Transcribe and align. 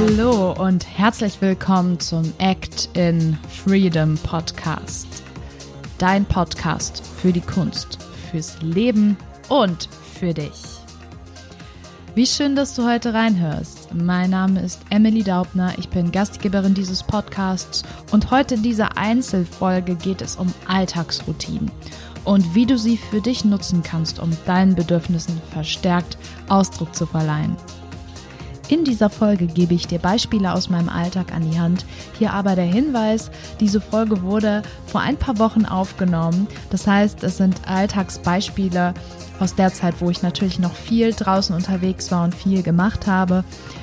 Hallo 0.00 0.52
und 0.52 0.86
herzlich 0.96 1.40
willkommen 1.40 1.98
zum 1.98 2.32
Act 2.38 2.88
in 2.92 3.36
Freedom 3.64 4.14
Podcast. 4.14 5.08
Dein 5.98 6.24
Podcast 6.24 7.04
für 7.04 7.32
die 7.32 7.40
Kunst, 7.40 7.98
fürs 8.30 8.62
Leben 8.62 9.16
und 9.48 9.88
für 10.14 10.32
dich. 10.32 10.62
Wie 12.14 12.26
schön, 12.26 12.54
dass 12.54 12.76
du 12.76 12.88
heute 12.88 13.12
reinhörst. 13.12 13.92
Mein 13.92 14.30
Name 14.30 14.60
ist 14.60 14.80
Emily 14.90 15.24
Daubner, 15.24 15.72
ich 15.78 15.88
bin 15.88 16.12
Gastgeberin 16.12 16.74
dieses 16.74 17.02
Podcasts 17.02 17.82
und 18.12 18.30
heute 18.30 18.54
in 18.54 18.62
dieser 18.62 18.96
Einzelfolge 18.96 19.96
geht 19.96 20.22
es 20.22 20.36
um 20.36 20.54
Alltagsroutinen 20.68 21.72
und 22.24 22.54
wie 22.54 22.66
du 22.66 22.78
sie 22.78 22.98
für 22.98 23.20
dich 23.20 23.44
nutzen 23.44 23.82
kannst, 23.82 24.20
um 24.20 24.30
deinen 24.46 24.76
Bedürfnissen 24.76 25.42
verstärkt 25.50 26.18
Ausdruck 26.48 26.94
zu 26.94 27.04
verleihen. 27.04 27.56
In 28.68 28.84
dieser 28.84 29.08
Folge 29.08 29.46
gebe 29.46 29.72
ich 29.72 29.86
dir 29.86 29.98
Beispiele 29.98 30.52
aus 30.52 30.68
meinem 30.68 30.90
Alltag 30.90 31.32
an 31.32 31.50
die 31.50 31.58
Hand. 31.58 31.86
Hier 32.18 32.34
aber 32.34 32.54
der 32.54 32.66
Hinweis, 32.66 33.30
diese 33.60 33.80
Folge 33.80 34.22
wurde 34.22 34.62
vor 34.86 35.00
ein 35.00 35.16
paar 35.16 35.38
Wochen 35.38 35.64
aufgenommen. 35.64 36.46
Das 36.68 36.86
heißt, 36.86 37.24
es 37.24 37.38
sind 37.38 37.66
Alltagsbeispiele 37.66 38.92
aus 39.40 39.54
der 39.54 39.72
Zeit, 39.72 39.94
wo 40.00 40.10
ich 40.10 40.22
natürlich 40.22 40.58
noch 40.58 40.74
viel 40.74 41.14
draußen 41.14 41.56
unterwegs 41.56 42.10
war 42.10 42.24
und 42.24 42.34
viel 42.34 42.62
gemacht 42.62 43.06
habe. 43.06 43.42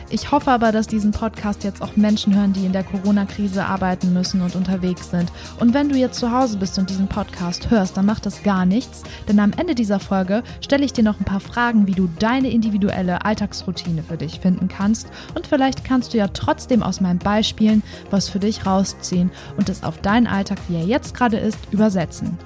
Ich 0.09 0.32
hoffe 0.32 0.52
aber, 0.52 0.72
dass 0.72 0.86
diesen 0.86 1.12
Podcast 1.12 1.64
jetzt 1.64 1.82
auch 1.82 1.95
Menschen 1.95 2.36
hören, 2.36 2.54
die 2.54 2.66
in 2.66 2.73
der 2.73 2.84
Corona-Krise 2.84 3.66
arbeiten 3.66 4.14
müssen 4.14 4.41
und 4.41 4.55
unterwegs 4.55 5.09
sind. 5.09 5.31
Und 5.59 5.73
wenn 5.73 5.90
du 5.90 5.95
jetzt 5.95 6.20
zu 6.20 6.31
Hause 6.31 6.58
bist 6.58 6.78
und 6.78 6.90
diesen 6.90 7.08
Podcast 7.08 7.72
hörst, 7.72 7.98
dann 7.98 8.05
macht 8.05 8.26
das 8.26 8.44
gar 8.44 8.66
nichts, 8.66 9.04
denn 9.28 9.40
am 9.40 9.52
Ende 9.58 9.73
dieser 9.73 10.00
Folge 10.00 10.44
stelle 10.62 10.86
ich 10.86 10.94
dir 10.94 11.04
noch 11.04 11.20
ein 11.20 11.26
paar 11.26 11.40
Fragen, 11.40 11.88
wie 11.88 11.94
du 11.94 12.08
deine 12.20 12.52
individuelle 12.52 13.25
Alltagsroutine 13.25 14.03
für 14.03 14.17
dich 14.17 14.39
finden 14.39 14.67
kannst. 14.67 15.08
Und 15.34 15.47
vielleicht 15.47 15.84
kannst 15.84 16.14
du 16.14 16.17
ja 16.19 16.28
trotzdem 16.28 16.84
aus 16.84 17.02
meinen 17.02 17.19
Beispielen 17.19 17.81
was 18.12 18.30
für 18.30 18.40
dich 18.40 18.66
rausziehen 18.66 19.31
und 19.58 19.69
es 19.69 19.84
auf 19.84 20.00
deinen 20.02 20.28
Alltag, 20.28 20.59
wie 20.67 20.75
er 20.75 20.86
jetzt 20.86 21.16
gerade 21.16 21.38
ist, 21.38 21.58
übersetzen. 21.72 22.38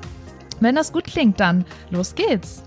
Wenn 0.62 0.76
das 0.76 0.94
gut 0.94 1.06
klingt, 1.06 1.40
dann 1.40 1.66
los 1.92 2.16
geht's! 2.16 2.64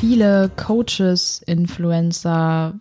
Viele 0.00 0.50
Coaches, 0.56 1.42
Influencer, 1.46 2.74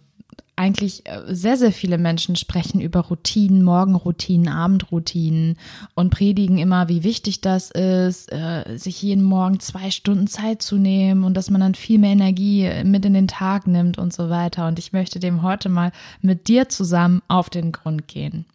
eigentlich 0.57 1.05
äh, 1.05 1.21
sehr, 1.27 1.55
sehr 1.55 1.71
viele 1.71 1.97
Menschen 1.97 2.35
sprechen 2.35 2.81
über 2.81 2.99
Routinen, 3.01 3.63
Morgenroutinen, 3.63 4.49
Abendroutinen 4.49 5.57
und 5.95 6.09
predigen 6.09 6.57
immer, 6.57 6.89
wie 6.89 7.03
wichtig 7.03 7.39
das 7.39 7.71
ist, 7.71 8.31
äh, 8.33 8.77
sich 8.77 9.01
jeden 9.01 9.23
Morgen 9.23 9.61
zwei 9.61 9.91
Stunden 9.91 10.27
Zeit 10.27 10.61
zu 10.61 10.77
nehmen 10.77 11.23
und 11.23 11.35
dass 11.35 11.49
man 11.49 11.61
dann 11.61 11.75
viel 11.75 11.99
mehr 11.99 12.11
Energie 12.11 12.69
mit 12.83 13.05
in 13.05 13.13
den 13.13 13.29
Tag 13.29 13.65
nimmt 13.65 13.97
und 13.97 14.13
so 14.13 14.29
weiter. 14.29 14.67
Und 14.67 14.77
ich 14.77 14.91
möchte 14.91 15.19
dem 15.19 15.41
heute 15.41 15.69
mal 15.69 15.93
mit 16.21 16.49
dir 16.49 16.67
zusammen 16.67 17.21
auf 17.29 17.49
den 17.49 17.71
Grund 17.71 18.09
gehen. 18.09 18.45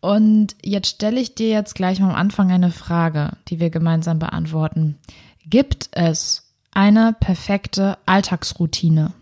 Und 0.00 0.54
jetzt 0.64 0.88
stelle 0.88 1.20
ich 1.20 1.34
dir 1.34 1.50
jetzt 1.50 1.74
gleich 1.74 2.00
mal 2.00 2.08
am 2.10 2.14
Anfang 2.14 2.50
eine 2.50 2.70
Frage, 2.70 3.32
die 3.48 3.60
wir 3.60 3.68
gemeinsam 3.68 4.18
beantworten. 4.18 4.96
Gibt 5.44 5.88
es 5.92 6.47
eine 6.78 7.12
perfekte 7.12 7.98
Alltagsroutine? 8.06 9.12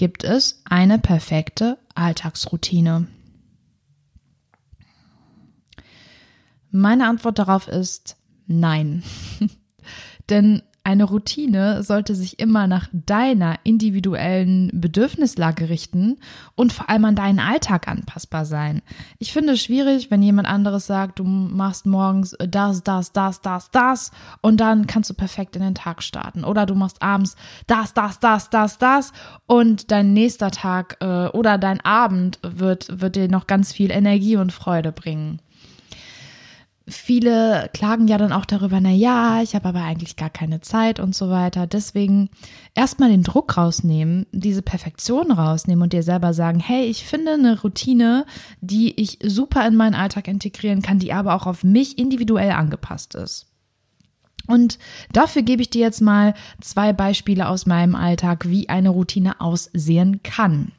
gibt 0.00 0.24
es 0.24 0.62
eine 0.64 0.98
perfekte 0.98 1.76
Alltagsroutine? 1.94 3.06
Meine 6.70 7.06
Antwort 7.06 7.38
darauf 7.38 7.68
ist 7.68 8.16
nein. 8.46 9.02
Denn 10.30 10.62
eine 10.90 11.04
Routine 11.04 11.84
sollte 11.84 12.16
sich 12.16 12.40
immer 12.40 12.66
nach 12.66 12.88
deiner 12.92 13.60
individuellen 13.62 14.70
Bedürfnislage 14.74 15.68
richten 15.68 16.18
und 16.56 16.72
vor 16.72 16.90
allem 16.90 17.04
an 17.04 17.14
deinen 17.14 17.38
Alltag 17.38 17.86
anpassbar 17.86 18.44
sein. 18.44 18.82
Ich 19.18 19.32
finde 19.32 19.52
es 19.52 19.62
schwierig, 19.62 20.10
wenn 20.10 20.20
jemand 20.20 20.48
anderes 20.48 20.86
sagt, 20.86 21.20
du 21.20 21.24
machst 21.24 21.86
morgens 21.86 22.36
das, 22.38 22.82
das, 22.82 23.12
das, 23.12 23.40
das, 23.40 23.70
das 23.70 24.10
und 24.40 24.58
dann 24.58 24.88
kannst 24.88 25.08
du 25.10 25.14
perfekt 25.14 25.54
in 25.54 25.62
den 25.62 25.76
Tag 25.76 26.02
starten. 26.02 26.42
Oder 26.42 26.66
du 26.66 26.74
machst 26.74 27.00
abends 27.02 27.36
das, 27.68 27.94
das, 27.94 28.18
das, 28.18 28.50
das, 28.50 28.78
das 28.78 29.12
und 29.46 29.92
dein 29.92 30.12
nächster 30.12 30.50
Tag 30.50 30.96
äh, 31.00 31.28
oder 31.28 31.56
dein 31.56 31.80
Abend 31.82 32.40
wird, 32.42 33.00
wird 33.00 33.14
dir 33.14 33.28
noch 33.28 33.46
ganz 33.46 33.72
viel 33.72 33.92
Energie 33.92 34.36
und 34.36 34.52
Freude 34.52 34.90
bringen 34.90 35.40
viele 36.90 37.70
klagen 37.72 38.08
ja 38.08 38.18
dann 38.18 38.32
auch 38.32 38.44
darüber, 38.44 38.80
na 38.80 38.90
ja, 38.90 39.42
ich 39.42 39.54
habe 39.54 39.68
aber 39.68 39.82
eigentlich 39.82 40.16
gar 40.16 40.30
keine 40.30 40.60
Zeit 40.60 41.00
und 41.00 41.14
so 41.14 41.30
weiter. 41.30 41.66
Deswegen 41.66 42.28
erstmal 42.74 43.10
den 43.10 43.22
Druck 43.22 43.56
rausnehmen, 43.56 44.26
diese 44.32 44.62
Perfektion 44.62 45.30
rausnehmen 45.30 45.82
und 45.82 45.92
dir 45.92 46.02
selber 46.02 46.34
sagen, 46.34 46.60
hey, 46.60 46.84
ich 46.84 47.04
finde 47.04 47.34
eine 47.34 47.60
Routine, 47.60 48.26
die 48.60 49.00
ich 49.00 49.18
super 49.22 49.66
in 49.66 49.76
meinen 49.76 49.94
Alltag 49.94 50.28
integrieren 50.28 50.82
kann, 50.82 50.98
die 50.98 51.12
aber 51.12 51.34
auch 51.34 51.46
auf 51.46 51.64
mich 51.64 51.98
individuell 51.98 52.50
angepasst 52.50 53.14
ist. 53.14 53.46
Und 54.46 54.78
dafür 55.12 55.42
gebe 55.42 55.62
ich 55.62 55.70
dir 55.70 55.82
jetzt 55.82 56.00
mal 56.00 56.34
zwei 56.60 56.92
Beispiele 56.92 57.48
aus 57.48 57.66
meinem 57.66 57.94
Alltag, 57.94 58.48
wie 58.48 58.68
eine 58.68 58.90
Routine 58.90 59.40
aussehen 59.40 60.22
kann. 60.22 60.72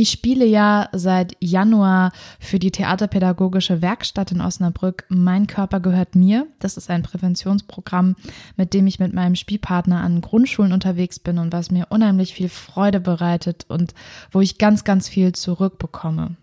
Ich 0.00 0.12
spiele 0.12 0.44
ja 0.44 0.88
seit 0.92 1.36
Januar 1.40 2.12
für 2.38 2.60
die 2.60 2.70
Theaterpädagogische 2.70 3.82
Werkstatt 3.82 4.30
in 4.30 4.40
Osnabrück 4.40 5.04
Mein 5.08 5.48
Körper 5.48 5.80
gehört 5.80 6.14
mir. 6.14 6.46
Das 6.60 6.76
ist 6.76 6.88
ein 6.88 7.02
Präventionsprogramm, 7.02 8.14
mit 8.56 8.74
dem 8.74 8.86
ich 8.86 9.00
mit 9.00 9.12
meinem 9.12 9.34
Spielpartner 9.34 10.00
an 10.00 10.20
Grundschulen 10.20 10.70
unterwegs 10.70 11.18
bin 11.18 11.38
und 11.38 11.52
was 11.52 11.72
mir 11.72 11.86
unheimlich 11.90 12.32
viel 12.32 12.48
Freude 12.48 13.00
bereitet 13.00 13.66
und 13.66 13.92
wo 14.30 14.40
ich 14.40 14.58
ganz, 14.58 14.84
ganz 14.84 15.08
viel 15.08 15.32
zurückbekomme. 15.32 16.36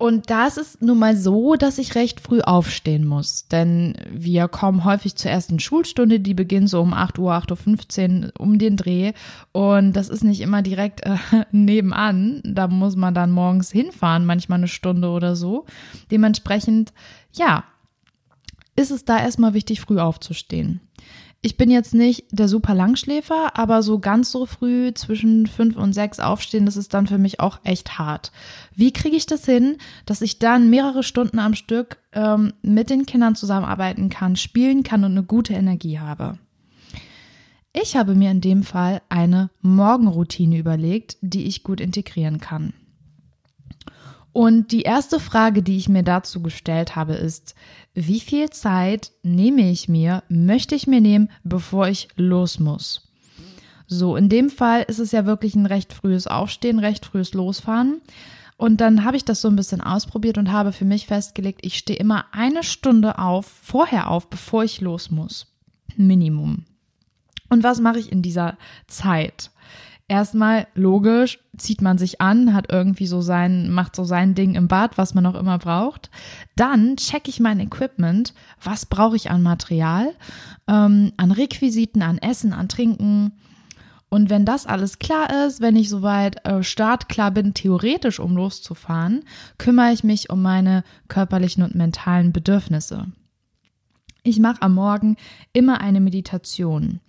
Und 0.00 0.30
da 0.30 0.46
ist 0.46 0.56
es 0.56 0.80
nun 0.80 0.98
mal 0.98 1.14
so, 1.14 1.56
dass 1.56 1.76
ich 1.76 1.94
recht 1.94 2.20
früh 2.20 2.40
aufstehen 2.40 3.06
muss, 3.06 3.46
denn 3.48 3.92
wir 4.10 4.48
kommen 4.48 4.84
häufig 4.86 5.14
zur 5.14 5.30
ersten 5.30 5.60
Schulstunde, 5.60 6.20
die 6.20 6.32
beginnt 6.32 6.70
so 6.70 6.80
um 6.80 6.94
8 6.94 7.18
Uhr, 7.18 7.34
8.15 7.34 8.24
Uhr 8.24 8.32
um 8.38 8.58
den 8.58 8.78
Dreh 8.78 9.12
und 9.52 9.92
das 9.92 10.08
ist 10.08 10.24
nicht 10.24 10.40
immer 10.40 10.62
direkt 10.62 11.04
äh, 11.04 11.18
nebenan, 11.52 12.40
da 12.44 12.66
muss 12.66 12.96
man 12.96 13.12
dann 13.12 13.30
morgens 13.30 13.70
hinfahren, 13.70 14.24
manchmal 14.24 14.60
eine 14.60 14.68
Stunde 14.68 15.10
oder 15.10 15.36
so. 15.36 15.66
Dementsprechend, 16.10 16.94
ja, 17.34 17.64
ist 18.76 18.92
es 18.92 19.04
da 19.04 19.18
erstmal 19.18 19.52
wichtig, 19.52 19.82
früh 19.82 19.98
aufzustehen. 19.98 20.80
Ich 21.42 21.56
bin 21.56 21.70
jetzt 21.70 21.94
nicht 21.94 22.26
der 22.30 22.48
super 22.48 22.74
Langschläfer, 22.74 23.56
aber 23.58 23.82
so 23.82 23.98
ganz 23.98 24.30
so 24.30 24.44
früh 24.44 24.92
zwischen 24.92 25.46
fünf 25.46 25.76
und 25.76 25.94
sechs 25.94 26.20
aufstehen, 26.20 26.66
das 26.66 26.76
ist 26.76 26.92
dann 26.92 27.06
für 27.06 27.16
mich 27.16 27.40
auch 27.40 27.60
echt 27.64 27.98
hart. 27.98 28.30
Wie 28.74 28.92
kriege 28.92 29.16
ich 29.16 29.24
das 29.24 29.46
hin, 29.46 29.78
dass 30.04 30.20
ich 30.20 30.38
dann 30.38 30.68
mehrere 30.68 31.02
Stunden 31.02 31.38
am 31.38 31.54
Stück 31.54 31.96
ähm, 32.12 32.52
mit 32.60 32.90
den 32.90 33.06
Kindern 33.06 33.36
zusammenarbeiten 33.36 34.10
kann, 34.10 34.36
spielen 34.36 34.82
kann 34.82 35.02
und 35.02 35.12
eine 35.12 35.22
gute 35.22 35.54
Energie 35.54 35.98
habe? 35.98 36.38
Ich 37.72 37.96
habe 37.96 38.14
mir 38.14 38.30
in 38.30 38.42
dem 38.42 38.62
Fall 38.62 39.00
eine 39.08 39.48
Morgenroutine 39.62 40.58
überlegt, 40.58 41.16
die 41.22 41.44
ich 41.44 41.62
gut 41.62 41.80
integrieren 41.80 42.38
kann. 42.38 42.74
Und 44.32 44.70
die 44.70 44.82
erste 44.82 45.18
Frage, 45.18 45.62
die 45.62 45.76
ich 45.76 45.88
mir 45.88 46.04
dazu 46.04 46.40
gestellt 46.42 46.94
habe, 46.94 47.14
ist, 47.14 47.54
wie 47.94 48.20
viel 48.20 48.50
Zeit 48.50 49.10
nehme 49.22 49.68
ich 49.70 49.88
mir, 49.88 50.22
möchte 50.28 50.74
ich 50.74 50.86
mir 50.86 51.00
nehmen, 51.00 51.30
bevor 51.42 51.88
ich 51.88 52.08
los 52.16 52.60
muss? 52.60 53.08
So, 53.88 54.14
in 54.14 54.28
dem 54.28 54.50
Fall 54.50 54.84
ist 54.86 55.00
es 55.00 55.10
ja 55.10 55.26
wirklich 55.26 55.56
ein 55.56 55.66
recht 55.66 55.92
frühes 55.92 56.28
Aufstehen, 56.28 56.78
recht 56.78 57.06
frühes 57.06 57.34
Losfahren. 57.34 58.00
Und 58.56 58.80
dann 58.80 59.04
habe 59.04 59.16
ich 59.16 59.24
das 59.24 59.40
so 59.40 59.48
ein 59.48 59.56
bisschen 59.56 59.80
ausprobiert 59.80 60.38
und 60.38 60.52
habe 60.52 60.70
für 60.72 60.84
mich 60.84 61.06
festgelegt, 61.06 61.60
ich 61.64 61.76
stehe 61.76 61.98
immer 61.98 62.26
eine 62.30 62.62
Stunde 62.62 63.18
auf, 63.18 63.46
vorher 63.46 64.08
auf, 64.10 64.30
bevor 64.30 64.62
ich 64.62 64.80
los 64.80 65.10
muss. 65.10 65.46
Minimum. 65.96 66.66
Und 67.48 67.64
was 67.64 67.80
mache 67.80 67.98
ich 67.98 68.12
in 68.12 68.22
dieser 68.22 68.56
Zeit? 68.86 69.50
Erstmal 70.10 70.66
logisch, 70.74 71.38
zieht 71.56 71.80
man 71.80 71.96
sich 71.96 72.20
an, 72.20 72.52
hat 72.52 72.70
irgendwie 72.70 73.06
so 73.06 73.20
sein, 73.20 73.70
macht 73.70 73.94
so 73.94 74.04
sein 74.04 74.34
Ding 74.34 74.56
im 74.56 74.66
Bad, 74.66 74.98
was 74.98 75.14
man 75.14 75.24
auch 75.24 75.36
immer 75.36 75.58
braucht. 75.58 76.10
Dann 76.56 76.96
checke 76.96 77.30
ich 77.30 77.38
mein 77.38 77.60
Equipment, 77.60 78.34
was 78.62 78.86
brauche 78.86 79.14
ich 79.14 79.30
an 79.30 79.42
Material, 79.42 80.12
ähm, 80.66 81.12
an 81.16 81.30
Requisiten, 81.30 82.02
an 82.02 82.18
Essen, 82.18 82.52
an 82.52 82.68
Trinken. 82.68 83.32
Und 84.08 84.28
wenn 84.30 84.44
das 84.44 84.66
alles 84.66 84.98
klar 84.98 85.46
ist, 85.46 85.60
wenn 85.60 85.76
ich 85.76 85.88
soweit 85.88 86.44
äh, 86.44 86.64
startklar 86.64 87.30
bin, 87.30 87.54
theoretisch 87.54 88.18
um 88.18 88.36
loszufahren, 88.36 89.22
kümmere 89.58 89.92
ich 89.92 90.02
mich 90.02 90.28
um 90.28 90.42
meine 90.42 90.82
körperlichen 91.06 91.62
und 91.62 91.76
mentalen 91.76 92.32
Bedürfnisse. 92.32 93.06
Ich 94.24 94.40
mache 94.40 94.60
am 94.60 94.74
Morgen 94.74 95.16
immer 95.52 95.80
eine 95.80 96.00
Meditation. 96.00 97.00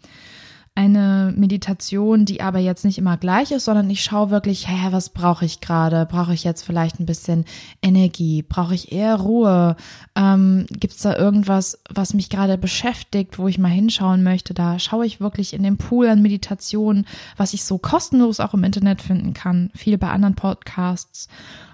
Eine 0.82 1.32
Meditation, 1.36 2.26
die 2.26 2.42
aber 2.42 2.58
jetzt 2.58 2.86
nicht 2.86 2.98
immer 2.98 3.16
gleich 3.16 3.52
ist, 3.52 3.66
sondern 3.66 3.88
ich 3.92 4.04
schaue 4.04 4.32
wirklich, 4.32 4.68
hä, 4.68 4.88
was 4.90 5.10
brauche 5.10 5.46
ich 5.46 5.62
gerade? 5.62 6.08
Brauche 6.08 6.34
ich 6.34 6.44
jetzt 6.44 6.64
vielleicht 6.64 7.00
ein 7.00 7.06
bisschen 7.06 7.46
Energie? 7.84 8.42
Brauche 8.42 8.74
ich 8.74 8.92
eher 8.92 9.16
Ruhe? 9.18 9.76
Ähm, 10.16 10.66
Gibt 10.72 10.96
es 10.96 11.02
da 11.02 11.16
irgendwas, 11.16 11.80
was 11.88 12.16
mich 12.16 12.30
gerade 12.30 12.58
beschäftigt, 12.58 13.38
wo 13.38 13.48
ich 13.48 13.60
mal 13.60 13.68
hinschauen 13.68 14.24
möchte? 14.24 14.56
Da 14.56 14.80
schaue 14.80 15.06
ich 15.06 15.22
wirklich 15.22 15.54
in 15.54 15.62
den 15.62 15.78
Pool 15.78 16.08
an 16.08 16.24
Meditationen, 16.24 17.06
was 17.38 17.54
ich 17.54 17.64
so 17.64 17.78
kostenlos 17.78 18.40
auch 18.40 18.56
im 18.56 18.64
Internet 18.64 19.04
finden 19.04 19.34
kann, 19.34 19.70
viel 19.76 20.00
bei 20.00 20.10
anderen 20.10 20.36
Podcasts 20.36 21.28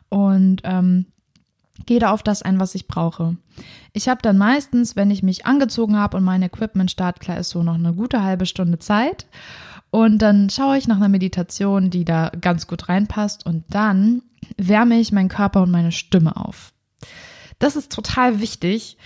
und 0.09 0.61
ähm, 0.65 1.05
gehe 1.85 1.99
da 1.99 2.11
auf 2.11 2.23
das 2.23 2.41
ein, 2.41 2.59
was 2.59 2.75
ich 2.75 2.87
brauche. 2.87 3.37
Ich 3.93 4.09
habe 4.09 4.21
dann 4.21 4.37
meistens, 4.37 4.95
wenn 4.95 5.11
ich 5.11 5.23
mich 5.23 5.45
angezogen 5.45 5.97
habe 5.97 6.17
und 6.17 6.23
mein 6.23 6.41
Equipment 6.41 6.91
startklar 6.91 7.37
ist, 7.37 7.49
so 7.49 7.63
noch 7.63 7.75
eine 7.75 7.93
gute 7.93 8.23
halbe 8.23 8.45
Stunde 8.45 8.79
Zeit. 8.79 9.27
Und 9.89 10.19
dann 10.19 10.49
schaue 10.49 10.77
ich 10.77 10.87
nach 10.87 10.97
einer 10.97 11.09
Meditation, 11.09 11.89
die 11.89 12.05
da 12.05 12.31
ganz 12.41 12.67
gut 12.67 12.89
reinpasst. 12.89 13.45
Und 13.45 13.63
dann 13.69 14.21
wärme 14.57 14.99
ich 14.99 15.11
meinen 15.11 15.29
Körper 15.29 15.63
und 15.63 15.71
meine 15.71 15.91
Stimme 15.91 16.35
auf. 16.35 16.73
Das 17.59 17.75
ist 17.75 17.91
total 17.91 18.39
wichtig, 18.39 18.97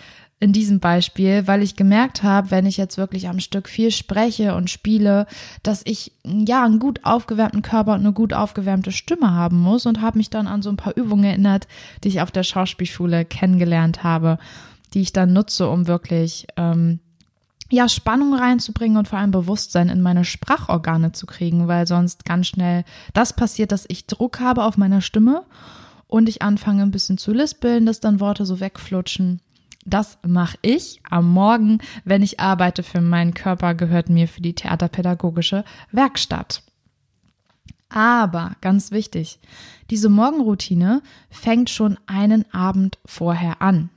in 0.41 0.53
diesem 0.53 0.79
Beispiel, 0.79 1.45
weil 1.45 1.61
ich 1.61 1.75
gemerkt 1.75 2.23
habe, 2.23 2.49
wenn 2.49 2.65
ich 2.65 2.75
jetzt 2.75 2.97
wirklich 2.97 3.29
am 3.29 3.39
Stück 3.39 3.69
viel 3.69 3.91
spreche 3.91 4.55
und 4.55 4.71
spiele, 4.71 5.27
dass 5.61 5.83
ich 5.85 6.13
ja 6.23 6.65
einen 6.65 6.79
gut 6.79 7.05
aufgewärmten 7.05 7.61
Körper 7.61 7.93
und 7.93 7.99
eine 7.99 8.11
gut 8.11 8.33
aufgewärmte 8.33 8.91
Stimme 8.91 9.35
haben 9.35 9.61
muss 9.61 9.85
und 9.85 10.01
habe 10.01 10.17
mich 10.17 10.31
dann 10.31 10.47
an 10.47 10.63
so 10.63 10.71
ein 10.71 10.77
paar 10.77 10.97
Übungen 10.97 11.25
erinnert, 11.25 11.67
die 12.03 12.07
ich 12.07 12.21
auf 12.21 12.31
der 12.31 12.41
Schauspielschule 12.41 13.23
kennengelernt 13.23 14.03
habe, 14.03 14.39
die 14.95 15.01
ich 15.01 15.13
dann 15.13 15.31
nutze, 15.31 15.69
um 15.69 15.85
wirklich 15.85 16.47
ähm, 16.57 16.99
ja 17.69 17.87
Spannung 17.87 18.33
reinzubringen 18.33 18.97
und 18.97 19.07
vor 19.07 19.19
allem 19.19 19.29
Bewusstsein 19.29 19.89
in 19.89 20.01
meine 20.01 20.25
Sprachorgane 20.25 21.11
zu 21.11 21.27
kriegen, 21.27 21.67
weil 21.67 21.85
sonst 21.85 22.25
ganz 22.25 22.47
schnell 22.47 22.83
das 23.13 23.33
passiert, 23.33 23.71
dass 23.71 23.85
ich 23.89 24.07
Druck 24.07 24.39
habe 24.39 24.63
auf 24.63 24.75
meiner 24.75 25.01
Stimme 25.01 25.44
und 26.07 26.27
ich 26.27 26.41
anfange 26.41 26.81
ein 26.81 26.91
bisschen 26.91 27.19
zu 27.19 27.31
lispeln, 27.31 27.85
dass 27.85 27.99
dann 27.99 28.19
Worte 28.19 28.47
so 28.47 28.59
wegflutschen 28.59 29.39
das 29.86 30.18
mache 30.25 30.57
ich 30.62 31.01
am 31.10 31.31
Morgen, 31.31 31.80
wenn 32.04 32.22
ich 32.22 32.39
arbeite 32.39 32.83
für 32.83 33.01
meinen 33.01 33.33
Körper, 33.33 33.74
gehört 33.74 34.10
mir 34.10 34.28
für 34.28 34.42
die 34.42 34.54
theaterpädagogische 34.54 35.63
Werkstatt. 35.92 36.63
Aber 37.89 38.56
ganz 38.62 38.92
wichtig, 38.92 39.39
diese 39.89 40.10
Morgenroutine 40.10 41.01
fängt 41.30 41.69
schon 41.69 41.98
einen 42.06 42.45
Abend 42.54 43.00
vorher 43.06 43.62
an. 43.62 43.89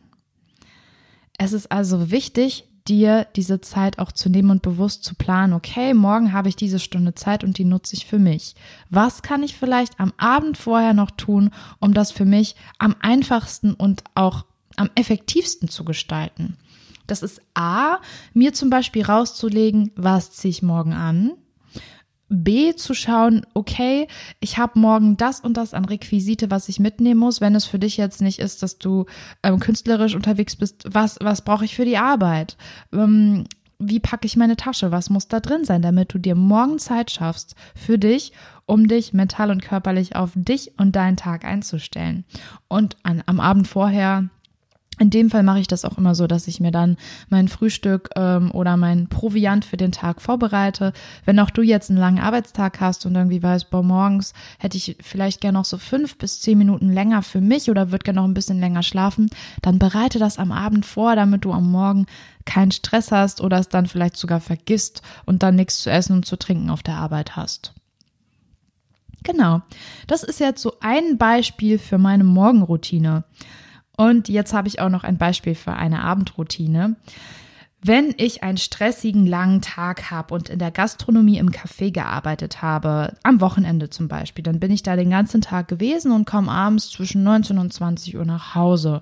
Es 1.39 1.53
ist 1.53 1.71
also 1.71 2.11
wichtig, 2.11 2.65
dir 2.87 3.27
diese 3.37 3.61
Zeit 3.61 3.99
auch 3.99 4.13
zu 4.13 4.29
nehmen 4.29 4.51
und 4.51 4.63
bewusst 4.63 5.05
zu 5.05 5.15
planen, 5.15 5.53
okay, 5.53 5.95
morgen 5.95 6.33
habe 6.33 6.49
ich 6.49 6.57
diese 6.57 6.79
Stunde 6.79 7.15
Zeit 7.15 7.43
und 7.43 7.57
die 7.57 7.65
nutze 7.65 7.97
ich 7.97 8.05
für 8.05 8.19
mich. 8.19 8.55
Was 8.91 9.23
kann 9.23 9.43
ich 9.43 9.57
vielleicht 9.57 9.99
am 10.01 10.13
Abend 10.17 10.59
vorher 10.59 10.93
noch 10.93 11.11
tun, 11.11 11.51
um 11.81 11.95
das 11.95 12.13
für 12.13 12.27
mich 12.27 12.57
am 12.79 12.95
einfachsten 13.01 13.75
und 13.75 14.05
auch 14.15 14.45
am 14.77 14.91
effektivsten 14.95 15.69
zu 15.69 15.85
gestalten. 15.85 16.57
Das 17.07 17.23
ist 17.23 17.41
A, 17.55 17.99
mir 18.33 18.53
zum 18.53 18.71
Beispiel 18.71 19.05
rauszulegen, 19.05 19.91
was 19.95 20.33
ziehe 20.33 20.51
ich 20.51 20.63
morgen 20.63 20.93
an. 20.93 21.33
B, 22.29 22.75
zu 22.75 22.95
schauen, 22.95 23.47
okay, 23.53 24.09
ich 24.41 24.57
habe 24.59 24.79
morgen 24.79 25.17
das 25.17 25.41
und 25.41 25.57
das 25.57 25.75
an 25.75 25.85
Requisite, 25.85 26.51
was 26.51 26.69
ich 26.69 26.81
mitnehmen 26.81 27.21
muss. 27.21 27.41
Wenn 27.41 27.55
es 27.55 27.67
für 27.67 27.79
dich 27.79 27.97
jetzt 27.97 28.23
nicht 28.23 28.39
ist, 28.39 28.63
dass 28.63 28.79
du 28.79 29.05
ähm, 29.43 29.61
künstlerisch 29.61 30.15
unterwegs 30.15 30.57
bist, 30.57 30.85
was, 30.87 31.19
was 31.21 31.43
brauche 31.43 31.67
ich 31.67 31.77
für 31.77 31.85
die 31.85 31.99
Arbeit? 31.99 32.57
Ähm, 32.93 33.45
wie 33.79 34.01
packe 34.01 34.27
ich 34.27 34.37
meine 34.37 34.57
Tasche? 34.57 34.91
Was 34.91 35.11
muss 35.11 35.29
da 35.29 35.41
drin 35.41 35.65
sein, 35.65 35.83
damit 35.83 36.15
du 36.15 36.19
dir 36.19 36.35
morgen 36.35 36.79
Zeit 36.79 37.11
schaffst 37.11 37.55
für 37.75 37.99
dich, 37.99 38.33
um 38.67 38.89
dich 38.89 39.13
mental 39.13 39.51
und 39.51 39.63
körperlich 39.63 40.17
auf 40.17 40.31
dich 40.35 40.73
und 40.79 40.97
deinen 40.97 41.17
Tag 41.17 41.45
einzustellen? 41.45 42.25
Und 42.69 42.97
an, 43.03 43.23
am 43.27 43.41
Abend 43.41 43.69
vorher 43.69 44.31
in 44.99 45.11
dem 45.11 45.31
Fall 45.31 45.43
mache 45.43 45.59
ich 45.59 45.67
das 45.67 45.85
auch 45.85 45.99
immer 45.99 46.15
so, 46.15 46.27
dass 46.27 46.47
ich 46.47 46.61
mir 46.61 46.71
dann 46.71 46.97
mein 47.29 47.49
Frühstück 47.49 48.11
ähm, 48.17 48.51
oder 48.53 48.77
mein 48.77 49.09
Proviant 49.09 49.65
für 49.65 49.77
den 49.77 49.93
Tag 49.93 50.23
vorbereite. 50.23 50.93
Wenn 51.25 51.41
auch 51.41 51.51
du 51.51 51.63
jetzt 51.63 51.91
einen 51.91 51.99
langen 51.99 52.21
Arbeitstag 52.21 52.81
hast 52.81 53.05
und 53.05 53.15
irgendwie 53.15 53.43
weißt, 53.43 53.71
boah, 53.71 53.83
morgens 53.83 54.35
hätte 54.59 54.77
ich 54.77 54.97
vielleicht 55.01 55.41
gerne 55.41 55.59
noch 55.59 55.65
so 55.65 55.79
fünf 55.79 56.17
bis 56.17 56.41
zehn 56.41 56.59
Minuten 56.59 56.93
länger 56.93 57.23
für 57.23 57.41
mich 57.41 57.71
oder 57.71 57.91
würde 57.91 58.05
gerne 58.05 58.21
noch 58.21 58.29
ein 58.29 58.35
bisschen 58.35 58.61
länger 58.61 58.83
schlafen, 58.83 59.31
dann 59.63 59.79
bereite 59.79 60.19
das 60.19 60.39
am 60.39 60.53
Abend 60.53 60.87
vor, 60.87 61.17
damit 61.17 61.45
du 61.45 61.53
am 61.53 61.71
Morgen 61.71 62.07
keinen 62.45 62.73
Stress 62.73 63.11
hast 63.11 63.41
oder 63.41 63.59
es 63.59 63.69
dann 63.69 63.87
vielleicht 63.87 64.17
sogar 64.17 64.41
vergisst 64.41 65.03
und 65.25 65.43
dann 65.43 65.57
nichts 65.57 65.79
zu 65.79 65.91
essen 65.91 66.15
und 66.15 66.27
zu 66.27 66.37
trinken 66.37 66.71
auf 66.71 66.83
der 66.83 66.97
Arbeit 66.97 67.37
hast. 67.37 67.73
Genau, 69.25 69.63
das 70.07 70.23
ist 70.23 70.39
jetzt 70.39 70.61
so 70.61 70.75
ein 70.81 71.17
Beispiel 71.17 71.79
für 71.79 71.97
meine 71.97 72.25
Morgenroutine. 72.25 73.25
Und 73.97 74.29
jetzt 74.29 74.53
habe 74.53 74.69
ich 74.69 74.81
auch 74.81 74.89
noch 74.89 75.05
ein 75.05 75.19
Beispiel 75.19 75.55
für 75.55 75.73
eine 75.73 76.03
Abendroutine. 76.03 76.97
Wenn 77.87 78.15
ich 78.17 78.43
einen 78.43 78.57
stressigen 78.57 79.27
langen 79.27 79.61
Tag 79.61 80.11
habe 80.11 80.33
und 80.33 80.49
in 80.49 80.59
der 80.59 80.71
Gastronomie 80.71 81.37
im 81.37 81.51
Café 81.51 81.93
gearbeitet 81.93 82.63
habe, 82.63 83.15
am 83.23 83.43
Wochenende 83.43 83.91
zum 83.91 84.09
Beispiel, 84.09 84.43
dann 84.43 84.59
bin 84.59 84.71
ich 84.71 84.83
da 84.83 84.97
den 84.97 85.11
ganzen 85.11 85.43
Tag 85.43 85.69
gewesen 85.69 86.11
und 86.11 86.25
komme 86.25 86.51
abends 86.51 86.91
zwischen 86.91 87.23
19 87.23 87.59
und 87.59 87.75
20 87.75 88.17
Uhr 88.17 88.25
nach 88.25 88.55
Hause. 88.55 89.01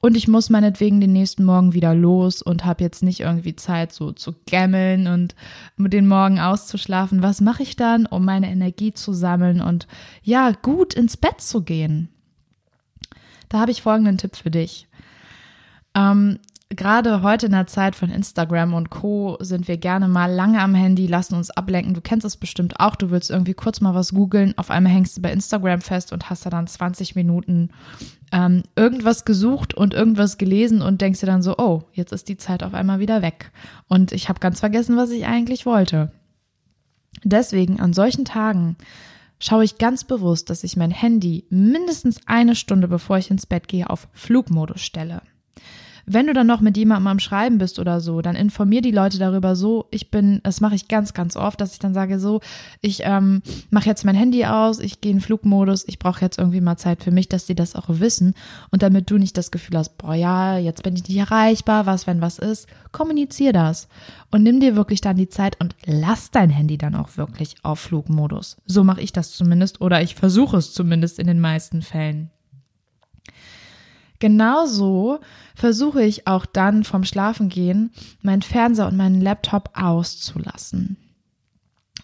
Und 0.00 0.16
ich 0.18 0.28
muss 0.28 0.50
meinetwegen 0.50 1.00
den 1.00 1.12
nächsten 1.12 1.44
Morgen 1.44 1.72
wieder 1.72 1.94
los 1.94 2.42
und 2.42 2.66
habe 2.66 2.82
jetzt 2.82 3.02
nicht 3.02 3.20
irgendwie 3.20 3.56
Zeit, 3.56 3.92
so 3.92 4.12
zu 4.12 4.34
gammeln 4.50 5.06
und 5.06 5.34
den 5.78 6.08
Morgen 6.08 6.40
auszuschlafen. 6.40 7.22
Was 7.22 7.40
mache 7.40 7.62
ich 7.62 7.76
dann, 7.76 8.04
um 8.04 8.24
meine 8.24 8.50
Energie 8.50 8.92
zu 8.92 9.14
sammeln 9.14 9.62
und 9.62 9.86
ja, 10.22 10.50
gut 10.50 10.92
ins 10.94 11.16
Bett 11.16 11.40
zu 11.40 11.62
gehen? 11.62 12.10
Da 13.48 13.60
habe 13.60 13.70
ich 13.70 13.82
folgenden 13.82 14.18
Tipp 14.18 14.36
für 14.36 14.50
dich. 14.50 14.88
Ähm, 15.94 16.38
Gerade 16.70 17.22
heute 17.22 17.46
in 17.46 17.52
der 17.52 17.66
Zeit 17.66 17.94
von 17.94 18.10
Instagram 18.10 18.74
und 18.74 18.90
Co. 18.90 19.36
sind 19.40 19.68
wir 19.68 19.76
gerne 19.76 20.08
mal 20.08 20.32
lange 20.32 20.60
am 20.60 20.74
Handy, 20.74 21.06
lassen 21.06 21.34
uns 21.34 21.50
ablenken. 21.50 21.94
Du 21.94 22.00
kennst 22.00 22.26
es 22.26 22.36
bestimmt 22.36 22.80
auch. 22.80 22.96
Du 22.96 23.10
willst 23.10 23.30
irgendwie 23.30 23.54
kurz 23.54 23.80
mal 23.80 23.94
was 23.94 24.12
googeln. 24.12 24.56
Auf 24.56 24.70
einmal 24.70 24.92
hängst 24.92 25.16
du 25.16 25.22
bei 25.22 25.30
Instagram 25.30 25.82
fest 25.82 26.12
und 26.12 26.30
hast 26.30 26.46
da 26.46 26.50
dann 26.50 26.66
20 26.66 27.14
Minuten 27.14 27.70
ähm, 28.32 28.62
irgendwas 28.74 29.24
gesucht 29.24 29.74
und 29.74 29.94
irgendwas 29.94 30.38
gelesen 30.38 30.82
und 30.82 31.00
denkst 31.00 31.20
dir 31.20 31.26
dann 31.26 31.42
so, 31.42 31.56
oh, 31.58 31.82
jetzt 31.92 32.12
ist 32.12 32.28
die 32.28 32.38
Zeit 32.38 32.62
auf 32.62 32.74
einmal 32.74 32.98
wieder 32.98 33.22
weg. 33.22 33.52
Und 33.86 34.10
ich 34.10 34.28
habe 34.28 34.40
ganz 34.40 34.60
vergessen, 34.60 34.96
was 34.96 35.10
ich 35.10 35.26
eigentlich 35.26 35.66
wollte. 35.66 36.10
Deswegen 37.22 37.78
an 37.78 37.92
solchen 37.92 38.24
Tagen 38.24 38.76
schaue 39.38 39.64
ich 39.64 39.78
ganz 39.78 40.04
bewusst, 40.04 40.50
dass 40.50 40.64
ich 40.64 40.76
mein 40.76 40.90
Handy 40.90 41.44
mindestens 41.50 42.20
eine 42.26 42.54
Stunde 42.54 42.88
bevor 42.88 43.18
ich 43.18 43.30
ins 43.30 43.46
Bett 43.46 43.68
gehe 43.68 43.88
auf 43.90 44.08
Flugmodus 44.12 44.80
stelle. 44.80 45.22
Wenn 46.06 46.26
du 46.26 46.34
dann 46.34 46.46
noch 46.46 46.60
mit 46.60 46.76
jemandem 46.76 47.06
am 47.06 47.18
Schreiben 47.18 47.58
bist 47.58 47.78
oder 47.78 48.00
so, 48.00 48.20
dann 48.20 48.36
informier 48.36 48.82
die 48.82 48.90
Leute 48.90 49.18
darüber 49.18 49.56
so. 49.56 49.86
Ich 49.90 50.10
bin, 50.10 50.40
das 50.42 50.60
mache 50.60 50.74
ich 50.74 50.88
ganz, 50.88 51.14
ganz 51.14 51.36
oft, 51.36 51.60
dass 51.60 51.72
ich 51.72 51.78
dann 51.78 51.94
sage 51.94 52.18
so, 52.18 52.40
ich 52.80 53.00
ähm, 53.04 53.42
mache 53.70 53.86
jetzt 53.86 54.04
mein 54.04 54.14
Handy 54.14 54.44
aus, 54.44 54.80
ich 54.80 55.00
gehe 55.00 55.12
in 55.12 55.20
Flugmodus, 55.20 55.84
ich 55.86 55.98
brauche 55.98 56.20
jetzt 56.20 56.38
irgendwie 56.38 56.60
mal 56.60 56.76
Zeit 56.76 57.02
für 57.02 57.10
mich, 57.10 57.28
dass 57.28 57.46
die 57.46 57.54
das 57.54 57.74
auch 57.74 57.88
wissen. 57.88 58.34
Und 58.70 58.82
damit 58.82 59.10
du 59.10 59.18
nicht 59.18 59.36
das 59.36 59.50
Gefühl 59.50 59.78
hast, 59.78 59.96
boah 59.98 60.14
ja, 60.14 60.58
jetzt 60.58 60.82
bin 60.82 60.94
ich 60.96 61.08
nicht 61.08 61.16
erreichbar, 61.16 61.86
was, 61.86 62.06
wenn 62.06 62.20
was 62.20 62.38
ist, 62.38 62.68
kommunizier 62.92 63.52
das. 63.52 63.88
Und 64.30 64.42
nimm 64.42 64.60
dir 64.60 64.76
wirklich 64.76 65.00
dann 65.00 65.16
die 65.16 65.28
Zeit 65.28 65.60
und 65.60 65.74
lass 65.86 66.30
dein 66.30 66.50
Handy 66.50 66.76
dann 66.76 66.94
auch 66.94 67.16
wirklich 67.16 67.56
auf 67.62 67.80
Flugmodus. 67.80 68.56
So 68.66 68.84
mache 68.84 69.00
ich 69.00 69.12
das 69.12 69.32
zumindest 69.32 69.80
oder 69.80 70.02
ich 70.02 70.14
versuche 70.14 70.56
es 70.56 70.72
zumindest 70.72 71.18
in 71.18 71.26
den 71.26 71.40
meisten 71.40 71.82
Fällen. 71.82 72.30
Genauso 74.24 75.20
versuche 75.54 76.02
ich 76.02 76.26
auch 76.26 76.46
dann 76.46 76.84
vom 76.84 77.04
Schlafengehen 77.04 77.90
meinen 78.22 78.40
Fernseher 78.40 78.86
und 78.86 78.96
meinen 78.96 79.20
Laptop 79.20 79.72
auszulassen. 79.74 80.96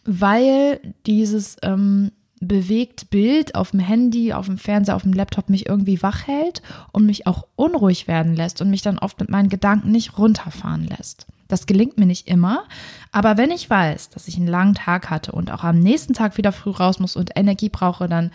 Weil 0.05 0.81
dieses 1.07 1.57
ähm, 1.63 2.13
bewegt 2.39 3.09
Bild 3.09 3.55
auf 3.55 3.71
dem 3.71 3.81
Handy, 3.81 4.35
auf 4.35 4.45
dem 4.45 4.59
Fernseher, 4.59 4.97
auf 4.97 5.05
dem 5.05 5.15
Laptop 5.15 5.49
mich 5.49 5.67
irgendwie 5.67 6.03
wach 6.03 6.27
hält 6.27 6.61
und 6.93 7.07
mich 7.07 7.27
auch 7.27 7.47
unruhig 7.57 8.07
werden 8.07 8.37
lässt 8.37 8.61
und 8.61 8.69
mich 8.69 8.83
dann 8.83 8.99
oft 8.99 9.19
mit 9.19 9.31
meinen 9.31 9.49
Gedanken 9.49 9.91
nicht 9.91 10.19
runterfahren 10.19 10.85
lässt. 10.85 11.27
Das 11.49 11.65
gelingt 11.65 11.97
mir 11.97 12.05
nicht 12.05 12.29
immer, 12.29 12.65
aber 13.13 13.39
wenn 13.39 13.51
ich 13.51 13.71
weiß, 13.71 14.11
dass 14.11 14.29
ich 14.29 14.37
einen 14.37 14.47
langen 14.47 14.75
Tag 14.75 15.09
hatte 15.09 15.33
und 15.33 15.51
auch 15.51 15.65
am 15.65 15.79
nächsten 15.79 16.13
Tag 16.13 16.37
wieder 16.37 16.53
früh 16.53 16.71
raus 16.71 16.99
muss 16.99 17.17
und 17.17 17.31
Energie 17.35 17.71
brauche, 17.71 18.11
dann 18.11 18.31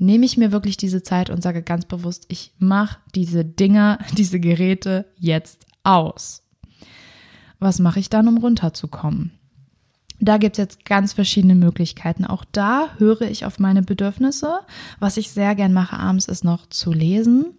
nehme 0.00 0.24
ich 0.24 0.36
mir 0.36 0.50
wirklich 0.50 0.76
diese 0.76 1.02
Zeit 1.02 1.30
und 1.30 1.42
sage 1.42 1.62
ganz 1.62 1.84
bewusst, 1.84 2.24
ich 2.28 2.54
mache 2.58 2.98
diese 3.14 3.44
Dinger, 3.44 3.98
diese 4.16 4.40
Geräte 4.40 5.06
jetzt 5.18 5.66
aus. 5.84 6.42
Was 7.58 7.78
mache 7.78 8.00
ich 8.00 8.08
dann, 8.08 8.26
um 8.26 8.38
runterzukommen? 8.38 9.32
Da 10.18 10.38
gibt 10.38 10.56
es 10.56 10.62
jetzt 10.62 10.84
ganz 10.84 11.12
verschiedene 11.12 11.54
Möglichkeiten. 11.54 12.24
Auch 12.24 12.44
da 12.52 12.90
höre 12.98 13.22
ich 13.22 13.46
auf 13.46 13.58
meine 13.58 13.82
Bedürfnisse. 13.82 14.60
Was 14.98 15.16
ich 15.16 15.30
sehr 15.30 15.54
gern 15.54 15.72
mache 15.72 15.98
abends 15.98 16.26
ist 16.26 16.44
noch 16.44 16.66
zu 16.66 16.92
lesen. 16.92 17.58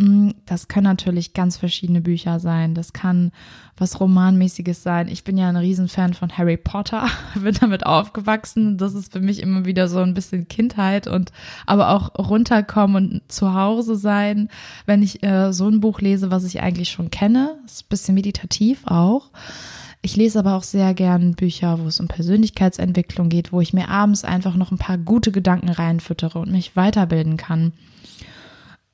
Mm, 0.00 0.30
das 0.46 0.68
können 0.68 0.84
natürlich 0.84 1.34
ganz 1.34 1.58
verschiedene 1.58 2.00
Bücher 2.00 2.40
sein. 2.40 2.74
Das 2.74 2.94
kann 2.94 3.32
was 3.76 4.00
Romanmäßiges 4.00 4.82
sein. 4.82 5.08
Ich 5.08 5.24
bin 5.24 5.36
ja 5.36 5.46
ein 5.46 5.56
Riesenfan 5.56 6.14
von 6.14 6.38
Harry 6.38 6.56
Potter, 6.56 7.06
bin 7.34 7.54
damit 7.60 7.84
aufgewachsen. 7.84 8.78
Das 8.78 8.94
ist 8.94 9.12
für 9.12 9.20
mich 9.20 9.42
immer 9.42 9.66
wieder 9.66 9.88
so 9.88 9.98
ein 9.98 10.14
bisschen 10.14 10.48
Kindheit 10.48 11.06
und 11.06 11.32
aber 11.66 11.90
auch 11.90 12.14
runterkommen 12.18 13.12
und 13.12 13.32
zu 13.32 13.52
Hause 13.52 13.94
sein, 13.94 14.48
wenn 14.86 15.02
ich 15.02 15.22
äh, 15.22 15.52
so 15.52 15.68
ein 15.68 15.80
Buch 15.80 16.00
lese, 16.00 16.30
was 16.30 16.44
ich 16.44 16.62
eigentlich 16.62 16.88
schon 16.88 17.10
kenne. 17.10 17.58
Ist 17.66 17.84
ein 17.84 17.90
bisschen 17.90 18.14
meditativ 18.14 18.86
auch. 18.86 19.28
Ich 20.00 20.16
lese 20.16 20.38
aber 20.38 20.54
auch 20.54 20.62
sehr 20.62 20.94
gern 20.94 21.34
Bücher, 21.34 21.78
wo 21.78 21.86
es 21.86 22.00
um 22.00 22.08
Persönlichkeitsentwicklung 22.08 23.28
geht, 23.28 23.52
wo 23.52 23.60
ich 23.60 23.74
mir 23.74 23.90
abends 23.90 24.24
einfach 24.24 24.56
noch 24.56 24.70
ein 24.70 24.78
paar 24.78 24.96
gute 24.96 25.30
Gedanken 25.30 25.68
reinfüttere 25.68 26.38
und 26.38 26.50
mich 26.50 26.74
weiterbilden 26.74 27.36
kann. 27.36 27.72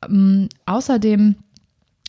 Ähm, 0.08 0.48
außerdem 0.66 1.36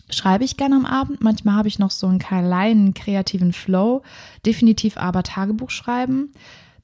schreibe 0.09 0.43
ich 0.43 0.57
gerne 0.57 0.75
am 0.75 0.85
Abend. 0.85 1.21
Manchmal 1.21 1.55
habe 1.55 1.67
ich 1.67 1.79
noch 1.79 1.91
so 1.91 2.07
einen 2.07 2.19
kleinen 2.19 2.93
kreativen 2.93 3.53
Flow. 3.53 4.03
Definitiv 4.45 4.97
aber 4.97 5.23
Tagebuch 5.23 5.69
schreiben. 5.69 6.31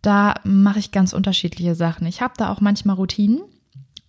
Da 0.02 0.36
mache 0.44 0.80
ich 0.80 0.92
ganz 0.92 1.14
unterschiedliche 1.14 1.76
Sachen. 1.76 2.06
Ich 2.08 2.22
habe 2.22 2.34
da 2.38 2.52
auch 2.52 2.60
manchmal 2.60 2.98
Routinen. 2.98 3.42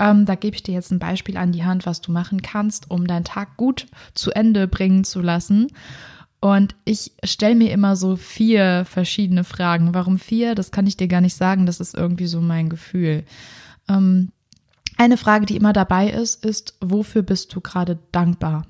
Ähm, 0.01 0.27
da 0.27 0.35
gebe 0.35 0.57
ich 0.57 0.65
dir 0.65 0.75
jetzt 0.75 0.91
ein 0.91 0.99
Beispiel 0.99 1.37
an 1.37 1.53
die 1.53 1.65
Hand, 1.65 1.87
was 1.87 2.01
du 2.01 2.11
machen 2.11 2.43
kannst, 2.43 2.91
um 2.91 3.07
deinen 3.07 3.25
Tag 3.25 3.57
gut 3.57 3.87
zu 4.15 4.33
Ende 4.33 4.67
bringen 4.67 5.05
zu 5.05 5.21
lassen. 5.21 5.69
Und 6.41 6.75
ich 6.85 7.13
stelle 7.23 7.55
mir 7.55 7.71
immer 7.71 7.97
so 7.97 8.17
vier 8.17 8.85
verschiedene 8.87 9.45
Fragen. 9.45 9.95
Warum 9.95 10.19
vier? 10.19 10.55
Das 10.55 10.73
kann 10.73 10.87
ich 10.87 10.97
dir 10.97 11.09
gar 11.09 11.21
nicht 11.21 11.37
sagen. 11.37 11.65
Das 11.65 11.81
ist 11.81 11.95
irgendwie 11.95 12.27
so 12.27 12.41
mein 12.41 12.69
Gefühl. 12.69 13.25
Ähm, 13.89 14.31
eine 14.97 15.17
Frage, 15.17 15.47
die 15.47 15.57
immer 15.57 15.73
dabei 15.73 16.09
ist, 16.09 16.45
ist, 16.45 16.75
wofür 16.81 17.23
bist 17.23 17.55
du 17.55 17.61
gerade 17.61 17.99
dankbar? 18.13 18.67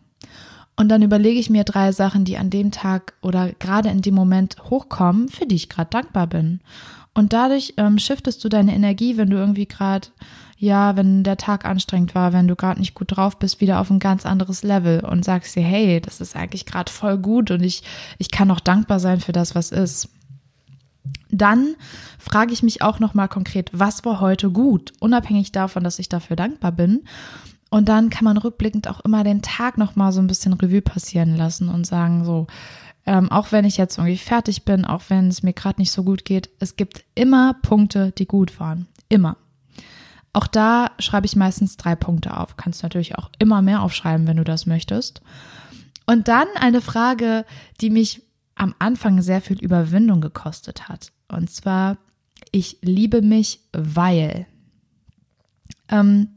Und 0.76 0.88
dann 0.88 1.02
überlege 1.02 1.38
ich 1.38 1.50
mir 1.50 1.64
drei 1.64 1.92
Sachen, 1.92 2.24
die 2.24 2.36
an 2.36 2.50
dem 2.50 2.70
Tag 2.70 3.14
oder 3.22 3.52
gerade 3.52 3.90
in 3.90 4.02
dem 4.02 4.14
Moment 4.14 4.56
hochkommen, 4.70 5.28
für 5.28 5.46
die 5.46 5.54
ich 5.54 5.68
gerade 5.68 5.90
dankbar 5.90 6.26
bin. 6.26 6.60
Und 7.14 7.32
dadurch 7.32 7.74
ähm, 7.76 7.98
shiftest 7.98 8.42
du 8.42 8.48
deine 8.48 8.74
Energie, 8.74 9.16
wenn 9.16 9.30
du 9.30 9.36
irgendwie 9.36 9.66
gerade, 9.66 10.08
ja, 10.58 10.96
wenn 10.96 11.22
der 11.22 11.36
Tag 11.36 11.64
anstrengend 11.64 12.16
war, 12.16 12.32
wenn 12.32 12.48
du 12.48 12.56
gerade 12.56 12.80
nicht 12.80 12.94
gut 12.94 13.16
drauf 13.16 13.38
bist, 13.38 13.60
wieder 13.60 13.80
auf 13.80 13.88
ein 13.88 14.00
ganz 14.00 14.26
anderes 14.26 14.64
Level 14.64 15.04
und 15.04 15.24
sagst 15.24 15.54
dir, 15.54 15.62
hey, 15.62 16.00
das 16.00 16.20
ist 16.20 16.34
eigentlich 16.34 16.66
gerade 16.66 16.90
voll 16.90 17.18
gut 17.18 17.52
und 17.52 17.62
ich, 17.62 17.84
ich 18.18 18.32
kann 18.32 18.50
auch 18.50 18.60
dankbar 18.60 18.98
sein 18.98 19.20
für 19.20 19.32
das, 19.32 19.54
was 19.54 19.70
ist. 19.70 20.08
Dann 21.38 21.74
frage 22.18 22.52
ich 22.52 22.62
mich 22.62 22.82
auch 22.82 23.00
nochmal 23.00 23.28
konkret, 23.28 23.70
was 23.72 24.04
war 24.04 24.20
heute 24.20 24.50
gut, 24.50 24.92
unabhängig 25.00 25.52
davon, 25.52 25.82
dass 25.82 25.98
ich 25.98 26.08
dafür 26.08 26.36
dankbar 26.36 26.72
bin. 26.72 27.04
Und 27.70 27.88
dann 27.88 28.08
kann 28.08 28.24
man 28.24 28.36
rückblickend 28.36 28.88
auch 28.88 29.00
immer 29.00 29.24
den 29.24 29.42
Tag 29.42 29.78
nochmal 29.78 30.12
so 30.12 30.20
ein 30.20 30.28
bisschen 30.28 30.52
Revue 30.52 30.80
passieren 30.80 31.36
lassen 31.36 31.68
und 31.68 31.86
sagen, 31.86 32.24
so, 32.24 32.46
ähm, 33.04 33.32
auch 33.32 33.50
wenn 33.50 33.64
ich 33.64 33.76
jetzt 33.76 33.98
irgendwie 33.98 34.16
fertig 34.16 34.64
bin, 34.64 34.84
auch 34.84 35.02
wenn 35.08 35.28
es 35.28 35.42
mir 35.42 35.52
gerade 35.52 35.80
nicht 35.80 35.90
so 35.90 36.04
gut 36.04 36.24
geht, 36.24 36.50
es 36.60 36.76
gibt 36.76 37.04
immer 37.16 37.54
Punkte, 37.62 38.12
die 38.12 38.26
gut 38.26 38.60
waren. 38.60 38.86
Immer. 39.08 39.36
Auch 40.32 40.46
da 40.46 40.92
schreibe 40.98 41.26
ich 41.26 41.36
meistens 41.36 41.76
drei 41.76 41.96
Punkte 41.96 42.36
auf. 42.36 42.56
Kannst 42.56 42.82
natürlich 42.82 43.18
auch 43.18 43.30
immer 43.38 43.60
mehr 43.60 43.82
aufschreiben, 43.82 44.26
wenn 44.26 44.36
du 44.36 44.44
das 44.44 44.66
möchtest. 44.66 45.20
Und 46.06 46.28
dann 46.28 46.46
eine 46.58 46.80
Frage, 46.80 47.44
die 47.80 47.90
mich 47.90 48.22
am 48.54 48.74
Anfang 48.78 49.22
sehr 49.22 49.40
viel 49.40 49.58
Überwindung 49.58 50.20
gekostet 50.20 50.88
hat. 50.88 51.12
Und 51.28 51.50
zwar, 51.50 51.98
ich 52.50 52.78
liebe 52.82 53.22
mich, 53.22 53.60
weil. 53.72 54.46
Ähm, 55.88 56.28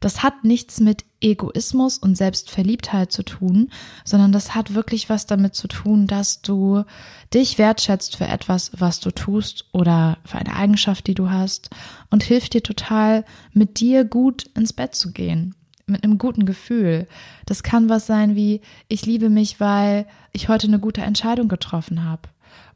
das 0.00 0.22
hat 0.22 0.44
nichts 0.44 0.80
mit 0.80 1.06
Egoismus 1.22 1.96
und 1.96 2.14
Selbstverliebtheit 2.14 3.10
zu 3.10 3.22
tun, 3.22 3.70
sondern 4.04 4.32
das 4.32 4.54
hat 4.54 4.74
wirklich 4.74 5.08
was 5.08 5.24
damit 5.24 5.54
zu 5.54 5.66
tun, 5.66 6.06
dass 6.06 6.42
du 6.42 6.84
dich 7.32 7.56
wertschätzt 7.56 8.16
für 8.16 8.26
etwas, 8.26 8.72
was 8.76 9.00
du 9.00 9.10
tust 9.10 9.64
oder 9.72 10.18
für 10.26 10.36
eine 10.36 10.56
Eigenschaft, 10.56 11.06
die 11.06 11.14
du 11.14 11.30
hast 11.30 11.70
und 12.10 12.22
hilft 12.22 12.52
dir 12.52 12.62
total, 12.62 13.24
mit 13.54 13.80
dir 13.80 14.04
gut 14.04 14.44
ins 14.54 14.74
Bett 14.74 14.94
zu 14.94 15.10
gehen 15.10 15.54
mit 15.86 16.04
einem 16.04 16.18
guten 16.18 16.46
Gefühl. 16.46 17.06
Das 17.46 17.62
kann 17.62 17.88
was 17.88 18.06
sein 18.06 18.36
wie, 18.36 18.60
ich 18.88 19.06
liebe 19.06 19.30
mich, 19.30 19.60
weil 19.60 20.06
ich 20.32 20.48
heute 20.48 20.66
eine 20.66 20.78
gute 20.78 21.02
Entscheidung 21.02 21.48
getroffen 21.48 22.04
habe. 22.04 22.22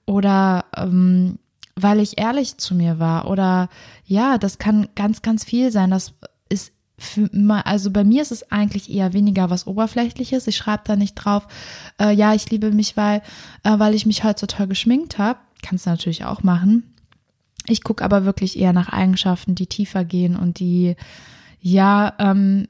Oder 0.07 0.67
ähm, 0.77 1.39
weil 1.83 2.01
ich 2.01 2.19
ehrlich 2.19 2.59
zu 2.59 2.75
mir 2.75 2.99
war. 2.99 3.31
Oder 3.31 3.69
ja, 4.05 4.39
das 4.39 4.59
kann 4.59 4.89
ganz, 4.95 5.23
ganz 5.23 5.45
viel 5.45 5.71
sein. 5.71 5.91
Das 5.91 6.15
ist 6.49 6.73
für, 6.99 7.31
also 7.65 7.91
bei 7.91 8.05
mir 8.05 8.23
ist 8.23 8.33
es 8.33 8.51
eigentlich 8.51 8.91
eher 8.91 9.13
weniger 9.13 9.51
was 9.51 9.67
Oberflächliches. 9.67 10.47
Ich 10.47 10.57
schreibe 10.57 10.83
da 10.85 10.97
nicht 10.97 11.15
drauf, 11.15 11.47
äh, 12.01 12.13
ja, 12.13 12.35
ich 12.35 12.51
liebe 12.51 12.73
mich, 12.73 12.97
weil, 12.97 13.23
äh, 13.63 13.79
weil 13.79 13.95
ich 13.95 14.07
mich 14.07 14.25
heute 14.25 14.41
so 14.41 14.47
toll 14.47 14.67
geschminkt 14.67 15.19
habe. 15.19 15.39
Kannst 15.63 15.87
du 15.87 15.91
natürlich 15.91 16.25
auch 16.25 16.43
machen. 16.43 16.95
Ich 17.67 17.85
gucke 17.85 18.05
aber 18.05 18.25
wirklich 18.25 18.59
eher 18.59 18.73
nach 18.73 18.89
Eigenschaften, 18.89 19.55
die 19.55 19.67
tiefer 19.67 20.05
gehen 20.05 20.37
und 20.37 20.59
die, 20.59 20.97
ja, 21.61 22.15
ähm, 22.19 22.67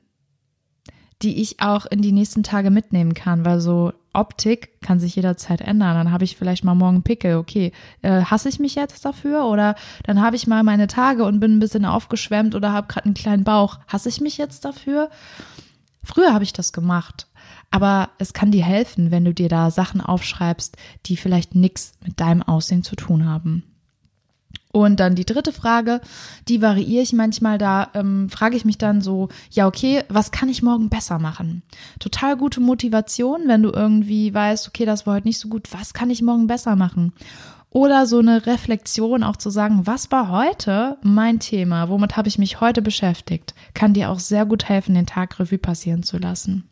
die 1.22 1.40
ich 1.42 1.60
auch 1.60 1.86
in 1.86 2.00
die 2.00 2.12
nächsten 2.12 2.42
Tage 2.42 2.70
mitnehmen 2.70 3.14
kann, 3.14 3.44
weil 3.44 3.60
so 3.60 3.92
Optik 4.12 4.80
kann 4.80 5.00
sich 5.00 5.16
jederzeit 5.16 5.60
ändern. 5.60 5.94
Dann 5.94 6.12
habe 6.12 6.24
ich 6.24 6.36
vielleicht 6.36 6.64
mal 6.64 6.74
morgen 6.74 7.02
Pickel. 7.02 7.36
Okay, 7.36 7.72
äh, 8.02 8.22
hasse 8.22 8.48
ich 8.48 8.58
mich 8.58 8.74
jetzt 8.74 9.04
dafür? 9.04 9.44
Oder 9.46 9.74
dann 10.04 10.20
habe 10.20 10.36
ich 10.36 10.46
mal 10.46 10.62
meine 10.62 10.86
Tage 10.86 11.24
und 11.24 11.40
bin 11.40 11.56
ein 11.56 11.60
bisschen 11.60 11.84
aufgeschwemmt 11.84 12.54
oder 12.54 12.72
habe 12.72 12.86
gerade 12.86 13.06
einen 13.06 13.14
kleinen 13.14 13.44
Bauch. 13.44 13.78
Hasse 13.88 14.08
ich 14.08 14.20
mich 14.20 14.38
jetzt 14.38 14.64
dafür? 14.64 15.10
Früher 16.04 16.32
habe 16.32 16.44
ich 16.44 16.52
das 16.52 16.72
gemacht. 16.72 17.26
Aber 17.70 18.10
es 18.18 18.32
kann 18.32 18.50
dir 18.50 18.64
helfen, 18.64 19.10
wenn 19.10 19.24
du 19.24 19.34
dir 19.34 19.48
da 19.48 19.70
Sachen 19.70 20.00
aufschreibst, 20.00 20.76
die 21.06 21.16
vielleicht 21.16 21.54
nichts 21.54 21.92
mit 22.04 22.18
deinem 22.18 22.42
Aussehen 22.42 22.82
zu 22.82 22.96
tun 22.96 23.26
haben. 23.26 23.64
Und 24.70 25.00
dann 25.00 25.14
die 25.14 25.24
dritte 25.24 25.52
Frage, 25.52 26.00
die 26.46 26.60
variiere 26.60 27.02
ich 27.02 27.12
manchmal, 27.14 27.56
da 27.56 27.88
ähm, 27.94 28.28
frage 28.28 28.56
ich 28.56 28.66
mich 28.66 28.76
dann 28.76 29.00
so, 29.00 29.28
ja, 29.50 29.66
okay, 29.66 30.02
was 30.08 30.30
kann 30.30 30.50
ich 30.50 30.62
morgen 30.62 30.90
besser 30.90 31.18
machen? 31.18 31.62
Total 31.98 32.36
gute 32.36 32.60
Motivation, 32.60 33.42
wenn 33.46 33.62
du 33.62 33.70
irgendwie 33.70 34.32
weißt, 34.32 34.68
okay, 34.68 34.84
das 34.84 35.06
war 35.06 35.14
heute 35.14 35.26
nicht 35.26 35.38
so 35.38 35.48
gut, 35.48 35.68
was 35.72 35.94
kann 35.94 36.10
ich 36.10 36.20
morgen 36.20 36.46
besser 36.46 36.76
machen? 36.76 37.12
Oder 37.70 38.06
so 38.06 38.18
eine 38.18 38.46
Reflexion 38.46 39.22
auch 39.22 39.36
zu 39.36 39.50
sagen, 39.50 39.86
was 39.86 40.10
war 40.10 40.30
heute 40.30 40.96
mein 41.02 41.38
Thema? 41.38 41.88
Womit 41.88 42.16
habe 42.16 42.28
ich 42.28 42.38
mich 42.38 42.60
heute 42.60 42.80
beschäftigt? 42.80 43.54
Kann 43.74 43.92
dir 43.92 44.10
auch 44.10 44.20
sehr 44.20 44.46
gut 44.46 44.68
helfen, 44.68 44.94
den 44.94 45.06
Tag 45.06 45.38
Revue 45.38 45.58
passieren 45.58 46.02
zu 46.02 46.18
lassen. 46.18 46.68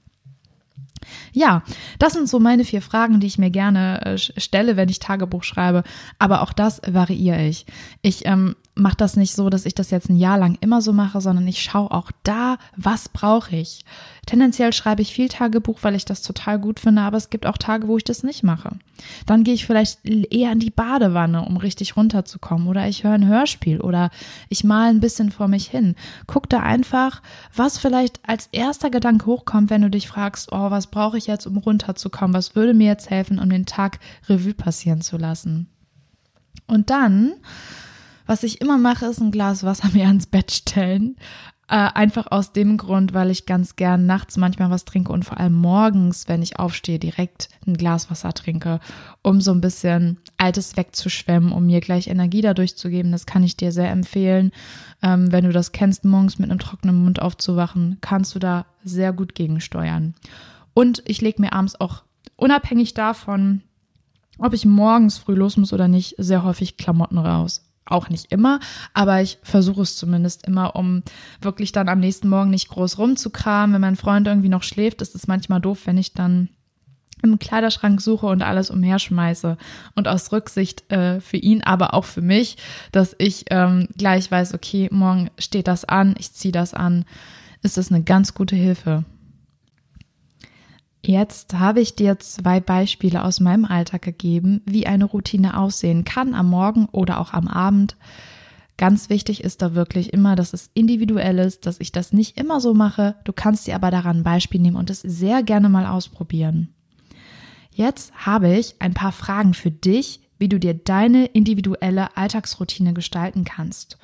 Ja, 1.33 1.63
das 1.99 2.13
sind 2.13 2.29
so 2.29 2.39
meine 2.39 2.65
vier 2.65 2.83
Fragen, 2.83 3.21
die 3.21 3.27
ich 3.27 3.39
mir 3.39 3.51
gerne 3.51 4.05
äh, 4.05 4.19
stelle, 4.19 4.77
wenn 4.77 4.89
ich 4.89 4.99
Tagebuch 4.99 5.45
schreibe. 5.45 5.83
Aber 6.19 6.43
auch 6.43 6.53
das 6.53 6.81
variiere 6.87 7.47
ich. 7.47 7.67
Ich 8.03 8.27
ähm, 8.27 8.57
mache 8.77 8.97
das 8.97 9.17
nicht 9.17 9.35
so, 9.35 9.49
dass 9.49 9.65
ich 9.65 9.75
das 9.75 9.91
jetzt 9.91 10.11
ein 10.11 10.17
Jahr 10.17 10.37
lang 10.37 10.59
immer 10.61 10.83
so 10.83 10.93
mache, 10.93 11.21
sondern 11.23 11.49
ich 11.49 11.63
schaue 11.63 11.91
auch 11.91 12.13
da, 12.23 12.59
was 12.77 13.09
brauche 13.09 13.57
ich. 13.57 13.85
Tendenziell 14.27 14.73
schreibe 14.73 15.01
ich 15.01 15.15
viel 15.15 15.29
Tagebuch, 15.29 15.79
weil 15.81 15.95
ich 15.95 16.05
das 16.05 16.21
total 16.21 16.59
gut 16.59 16.79
finde, 16.79 17.01
aber 17.01 17.17
es 17.17 17.31
gibt 17.31 17.47
auch 17.47 17.57
Tage, 17.57 17.89
wo 17.89 17.97
ich 17.97 18.05
das 18.05 18.23
nicht 18.23 18.43
mache. 18.43 18.77
Dann 19.25 19.45
gehe 19.45 19.55
ich 19.55 19.65
vielleicht 19.65 20.05
eher 20.05 20.53
in 20.53 20.59
die 20.59 20.71
Badewanne, 20.71 21.47
um 21.47 21.57
richtig 21.57 21.97
runterzukommen, 21.97 22.69
oder 22.69 22.87
ich 22.87 23.03
höre 23.03 23.13
ein 23.13 23.27
Hörspiel 23.27 23.81
oder 23.81 24.11
ich 24.51 24.63
male 24.63 24.91
ein 24.91 25.01
bisschen 25.01 25.31
vor 25.31 25.49
mich 25.49 25.69
hin. 25.69 25.95
Guck 26.27 26.51
da 26.51 26.61
einfach, 26.61 27.23
was 27.55 27.79
vielleicht 27.79 28.21
als 28.29 28.49
erster 28.53 28.91
Gedanke 28.91 29.25
hochkommt, 29.25 29.71
wenn 29.71 29.83
du 29.83 29.91
dich 29.91 30.07
fragst, 30.07 30.53
oh, 30.53 30.71
was 30.71 30.89
brauche 30.89 31.17
ich 31.17 31.27
jetzt, 31.27 31.47
um 31.47 31.57
runterzukommen? 31.57 32.35
Was 32.35 32.55
würde 32.55 32.75
mir 32.75 32.89
jetzt 32.89 33.09
helfen, 33.09 33.39
um 33.39 33.49
den 33.49 33.65
Tag 33.65 34.01
Revue 34.29 34.55
passieren 34.55 35.01
zu 35.01 35.17
lassen? 35.17 35.69
Und 36.67 36.91
dann 36.91 37.33
was 38.27 38.43
ich 38.43 38.61
immer 38.61 38.79
mache, 38.79 39.07
ist 39.07 39.21
ein 39.21 39.31
Glas 39.31 39.65
Wasser 39.65 39.89
mir 39.93 40.07
ans 40.07 40.27
Bett 40.27 40.51
stellen. 40.51 41.17
Äh, 41.69 41.91
einfach 41.95 42.31
aus 42.31 42.53
dem 42.53 42.77
Grund, 42.77 43.13
weil 43.13 43.29
ich 43.29 43.45
ganz 43.45 43.75
gern 43.75 44.07
nachts 44.07 44.37
manchmal 44.37 44.71
was 44.71 44.85
trinke 44.85 45.13
und 45.13 45.25
vor 45.25 45.41
allem 45.41 45.55
morgens, 45.55 46.29
wenn 46.29 46.41
ich 46.41 46.61
aufstehe, 46.61 47.01
direkt 47.01 47.49
ein 47.67 47.77
Glas 47.77 48.09
Wasser 48.09 48.33
trinke, 48.33 48.79
um 49.23 49.41
so 49.41 49.51
ein 49.51 49.61
bisschen 49.61 50.19
Altes 50.37 50.77
wegzuschwemmen, 50.77 51.51
um 51.51 51.67
mir 51.67 51.81
gleich 51.81 52.07
Energie 52.07 52.41
dadurch 52.41 52.77
zu 52.77 52.89
geben. 52.89 53.11
Das 53.11 53.27
kann 53.27 53.43
ich 53.43 53.57
dir 53.57 53.73
sehr 53.73 53.91
empfehlen. 53.91 54.53
Ähm, 55.03 55.33
wenn 55.33 55.43
du 55.43 55.51
das 55.51 55.73
kennst, 55.73 56.05
morgens 56.05 56.39
mit 56.39 56.51
einem 56.51 56.61
trockenen 56.61 57.03
Mund 57.03 57.21
aufzuwachen, 57.21 57.99
kannst 58.01 58.37
du 58.37 58.39
da 58.39 58.67
sehr 58.85 59.13
gut 59.13 59.35
gegensteuern. 59.35 60.15
Und 60.73 61.03
ich 61.05 61.21
lege 61.21 61.43
mir 61.43 61.53
abends 61.53 61.81
auch 61.81 62.05
unabhängig 62.37 62.95
davon, 62.95 63.63
ob 64.39 64.53
ich 64.53 64.67
morgens 64.67 65.19
früh 65.19 65.35
los 65.35 65.57
muss 65.57 65.73
oder 65.73 65.89
nicht, 65.89 66.15
sehr 66.19 66.45
häufig 66.45 66.77
Klamotten 66.77 67.19
raus 67.19 67.66
auch 67.87 68.09
nicht 68.09 68.33
immer, 68.33 68.61
aber 68.95 69.23
ich 69.23 69.39
versuche 69.43 69.83
es 69.83 69.97
zumindest 69.97 70.47
immer, 70.47 70.77
um 70.77 71.03
wirklich 71.41 71.73
dann 71.73 71.89
am 71.89 72.01
nächsten 72.01 72.29
Morgen 72.29 72.51
nicht 72.51 72.69
groß 72.69 72.99
rumzukramen. 72.99 73.75
Wenn 73.75 73.81
mein 73.81 73.97
Freund 73.97 74.27
irgendwie 74.27 74.49
noch 74.49 74.63
schläft, 74.63 75.03
ist 75.03 75.15
es 75.15 75.27
manchmal 75.27 75.61
doof, 75.61 75.83
wenn 75.85 75.99
ich 75.99 76.13
dann 76.13 76.49
im 77.23 77.39
Kleiderschrank 77.39 78.01
suche 78.01 78.27
und 78.27 78.43
alles 78.43 78.71
umherschmeiße. 78.71 79.57
Und 79.95 80.09
aus 80.09 80.33
Rücksicht 80.33 80.91
äh, 80.93 81.21
für 81.21 81.39
ihn, 81.39 81.63
aber 81.63 81.95
auch 81.95 82.05
für 82.05 82.23
mich, 82.23 82.57
dass 82.93 83.15
ich 83.19 83.47
ähm, 83.51 83.89
gleich 83.97 84.31
weiß, 84.31 84.55
okay, 84.55 84.89
morgen 84.93 85.31
steht 85.39 85.69
das 85.69 85.85
an, 85.85 86.15
ich 86.19 86.33
ziehe 86.33 86.53
das 86.53 86.75
an, 86.75 87.05
ist 87.63 87.79
das 87.79 87.91
eine 87.91 88.03
ganz 88.03 88.35
gute 88.35 88.57
Hilfe. 88.57 89.05
Jetzt 91.07 91.55
habe 91.55 91.81
ich 91.81 91.95
dir 91.95 92.19
zwei 92.19 92.59
Beispiele 92.59 93.23
aus 93.23 93.39
meinem 93.39 93.65
Alltag 93.65 94.03
gegeben, 94.03 94.61
wie 94.65 94.89
eine 94.89 95.05
Routine 95.05 95.57
aussehen 95.57 96.03
kann 96.05 96.35
am 96.35 96.51
Morgen 96.51 96.87
oder 96.91 97.21
auch 97.21 97.33
am 97.33 97.47
Abend. 97.47 97.97
Ganz 98.77 99.09
wichtig 99.09 99.45
ist 99.45 99.63
da 99.63 99.77
wirklich 99.77 100.13
immer, 100.13 100.35
dass 100.35 100.53
es 100.53 100.69
individuell 100.75 101.39
ist, 101.39 101.65
dass 101.65 101.79
ich 101.79 101.93
das 101.93 102.13
nicht 102.13 102.37
immer 102.37 102.61
so 102.61 102.75
mache. 102.75 103.15
Du 103.23 103.33
kannst 103.33 103.69
dir 103.69 103.77
aber 103.77 103.93
daran 103.93 104.19
ein 104.19 104.25
Beispiel 104.25 104.61
nehmen 104.61 104.77
und 104.77 104.91
es 104.91 105.01
sehr 105.01 105.45
gerne 105.45 105.69
mal 105.69 105.87
ausprobieren. 105.87 106.75
Jetzt 107.71 108.13
habe 108.27 108.57
ich 108.57 108.75
ein 108.81 108.93
paar 108.93 109.13
Fragen 109.13 109.55
für 109.55 109.71
dich, 109.71 110.21
wie 110.39 110.49
du 110.49 110.59
dir 110.59 110.75
deine 110.75 111.27
individuelle 111.27 112.17
Alltagsroutine 112.17 112.95
gestalten 112.95 113.45
kannst. 113.45 113.97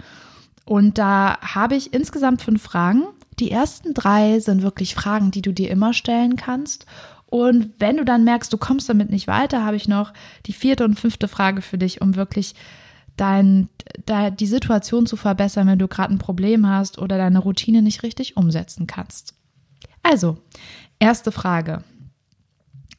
Und 0.64 0.98
da 0.98 1.36
habe 1.40 1.74
ich 1.74 1.92
insgesamt 1.92 2.42
fünf 2.42 2.62
Fragen. 2.62 3.02
Die 3.42 3.50
ersten 3.50 3.92
drei 3.92 4.38
sind 4.38 4.62
wirklich 4.62 4.94
Fragen, 4.94 5.32
die 5.32 5.42
du 5.42 5.52
dir 5.52 5.68
immer 5.68 5.94
stellen 5.94 6.36
kannst. 6.36 6.86
Und 7.26 7.70
wenn 7.80 7.96
du 7.96 8.04
dann 8.04 8.22
merkst, 8.22 8.52
du 8.52 8.56
kommst 8.56 8.88
damit 8.88 9.10
nicht 9.10 9.26
weiter, 9.26 9.64
habe 9.64 9.74
ich 9.74 9.88
noch 9.88 10.12
die 10.46 10.52
vierte 10.52 10.84
und 10.84 11.00
fünfte 11.00 11.26
Frage 11.26 11.60
für 11.60 11.76
dich, 11.76 12.00
um 12.00 12.14
wirklich 12.14 12.54
dein, 13.16 13.68
da 14.06 14.30
die 14.30 14.46
Situation 14.46 15.06
zu 15.06 15.16
verbessern, 15.16 15.66
wenn 15.66 15.80
du 15.80 15.88
gerade 15.88 16.14
ein 16.14 16.20
Problem 16.20 16.68
hast 16.68 17.00
oder 17.00 17.18
deine 17.18 17.40
Routine 17.40 17.82
nicht 17.82 18.04
richtig 18.04 18.36
umsetzen 18.36 18.86
kannst. 18.86 19.34
Also, 20.04 20.38
erste 21.00 21.32
Frage. 21.32 21.82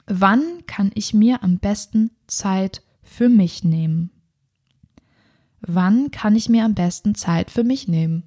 Wann 0.07 0.43
kann 0.67 0.91
ich 0.93 1.13
mir 1.13 1.41
am 1.41 1.57
besten 1.57 2.11
Zeit 2.27 2.81
für 3.01 3.29
mich 3.29 3.63
nehmen? 3.63 4.11
Wann 5.61 6.11
kann 6.11 6.35
ich 6.35 6.49
mir 6.49 6.65
am 6.65 6.73
besten 6.73 7.15
Zeit 7.15 7.49
für 7.49 7.63
mich 7.63 7.87
nehmen? 7.87 8.23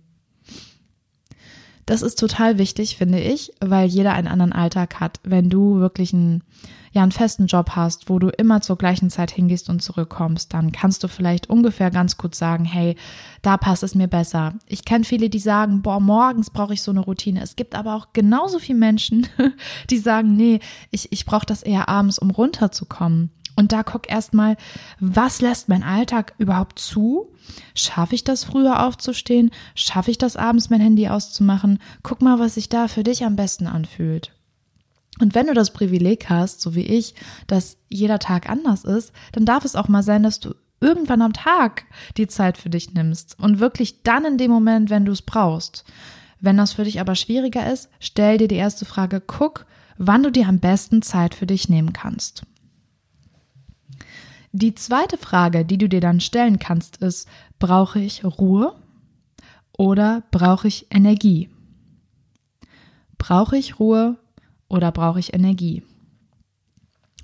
Das 1.86 2.02
ist 2.02 2.18
total 2.18 2.58
wichtig, 2.58 2.96
finde 2.96 3.20
ich, 3.20 3.52
weil 3.60 3.88
jeder 3.88 4.12
einen 4.12 4.26
anderen 4.26 4.52
Alltag 4.52 4.98
hat. 4.98 5.20
Wenn 5.22 5.48
du 5.48 5.78
wirklich 5.78 6.12
einen, 6.12 6.42
ja, 6.90 7.04
einen 7.04 7.12
festen 7.12 7.46
Job 7.46 7.70
hast, 7.76 8.10
wo 8.10 8.18
du 8.18 8.28
immer 8.28 8.60
zur 8.60 8.76
gleichen 8.76 9.08
Zeit 9.08 9.30
hingehst 9.30 9.70
und 9.70 9.80
zurückkommst, 9.80 10.52
dann 10.52 10.72
kannst 10.72 11.04
du 11.04 11.08
vielleicht 11.08 11.48
ungefähr 11.48 11.92
ganz 11.92 12.16
kurz 12.16 12.38
sagen, 12.38 12.64
hey, 12.64 12.96
da 13.40 13.56
passt 13.56 13.84
es 13.84 13.94
mir 13.94 14.08
besser. 14.08 14.54
Ich 14.66 14.84
kenne 14.84 15.04
viele, 15.04 15.30
die 15.30 15.38
sagen, 15.38 15.80
boah, 15.82 16.00
morgens 16.00 16.50
brauche 16.50 16.74
ich 16.74 16.82
so 16.82 16.90
eine 16.90 17.00
Routine. 17.00 17.40
Es 17.40 17.54
gibt 17.54 17.76
aber 17.76 17.94
auch 17.94 18.08
genauso 18.12 18.58
viele 18.58 18.80
Menschen, 18.80 19.28
die 19.90 19.98
sagen, 19.98 20.34
nee, 20.34 20.58
ich, 20.90 21.12
ich 21.12 21.24
brauche 21.24 21.46
das 21.46 21.62
eher 21.62 21.88
abends, 21.88 22.18
um 22.18 22.30
runterzukommen. 22.30 23.30
Und 23.56 23.72
da 23.72 23.82
guck 23.82 24.10
erstmal, 24.10 24.56
was 25.00 25.40
lässt 25.40 25.68
mein 25.68 25.82
Alltag 25.82 26.34
überhaupt 26.38 26.78
zu? 26.78 27.32
Schaffe 27.74 28.14
ich 28.14 28.22
das 28.22 28.44
früher 28.44 28.86
aufzustehen? 28.86 29.50
Schaffe 29.74 30.10
ich 30.10 30.18
das 30.18 30.36
abends 30.36 30.68
mein 30.68 30.80
Handy 30.80 31.08
auszumachen? 31.08 31.80
Guck 32.02 32.20
mal, 32.20 32.38
was 32.38 32.54
sich 32.54 32.68
da 32.68 32.86
für 32.86 33.02
dich 33.02 33.24
am 33.24 33.34
besten 33.34 33.66
anfühlt. 33.66 34.32
Und 35.20 35.34
wenn 35.34 35.46
du 35.46 35.54
das 35.54 35.72
Privileg 35.72 36.28
hast, 36.28 36.60
so 36.60 36.74
wie 36.74 36.84
ich, 36.84 37.14
dass 37.46 37.78
jeder 37.88 38.18
Tag 38.18 38.50
anders 38.50 38.84
ist, 38.84 39.12
dann 39.32 39.46
darf 39.46 39.64
es 39.64 39.74
auch 39.74 39.88
mal 39.88 40.02
sein, 40.02 40.22
dass 40.22 40.40
du 40.40 40.54
irgendwann 40.80 41.22
am 41.22 41.32
Tag 41.32 41.84
die 42.18 42.26
Zeit 42.26 42.58
für 42.58 42.68
dich 42.68 42.92
nimmst 42.92 43.38
und 43.40 43.60
wirklich 43.60 44.02
dann 44.02 44.26
in 44.26 44.38
dem 44.38 44.50
Moment, 44.50 44.90
wenn 44.90 45.06
du 45.06 45.12
es 45.12 45.22
brauchst. 45.22 45.84
Wenn 46.40 46.58
das 46.58 46.74
für 46.74 46.84
dich 46.84 47.00
aber 47.00 47.14
schwieriger 47.14 47.72
ist, 47.72 47.88
stell 47.98 48.36
dir 48.36 48.48
die 48.48 48.56
erste 48.56 48.84
Frage, 48.84 49.22
guck, 49.26 49.64
wann 49.96 50.22
du 50.22 50.30
dir 50.30 50.48
am 50.48 50.58
besten 50.58 51.00
Zeit 51.00 51.34
für 51.34 51.46
dich 51.46 51.70
nehmen 51.70 51.94
kannst. 51.94 52.42
Die 54.58 54.74
zweite 54.74 55.18
Frage, 55.18 55.66
die 55.66 55.76
du 55.76 55.86
dir 55.86 56.00
dann 56.00 56.18
stellen 56.18 56.58
kannst, 56.58 57.02
ist, 57.02 57.28
brauche 57.58 58.00
ich 58.00 58.24
Ruhe 58.24 58.74
oder 59.76 60.22
brauche 60.30 60.66
ich 60.66 60.86
Energie? 60.88 61.50
Brauche 63.18 63.58
ich 63.58 63.78
Ruhe 63.78 64.16
oder 64.68 64.92
brauche 64.92 65.20
ich 65.20 65.34
Energie? 65.34 65.82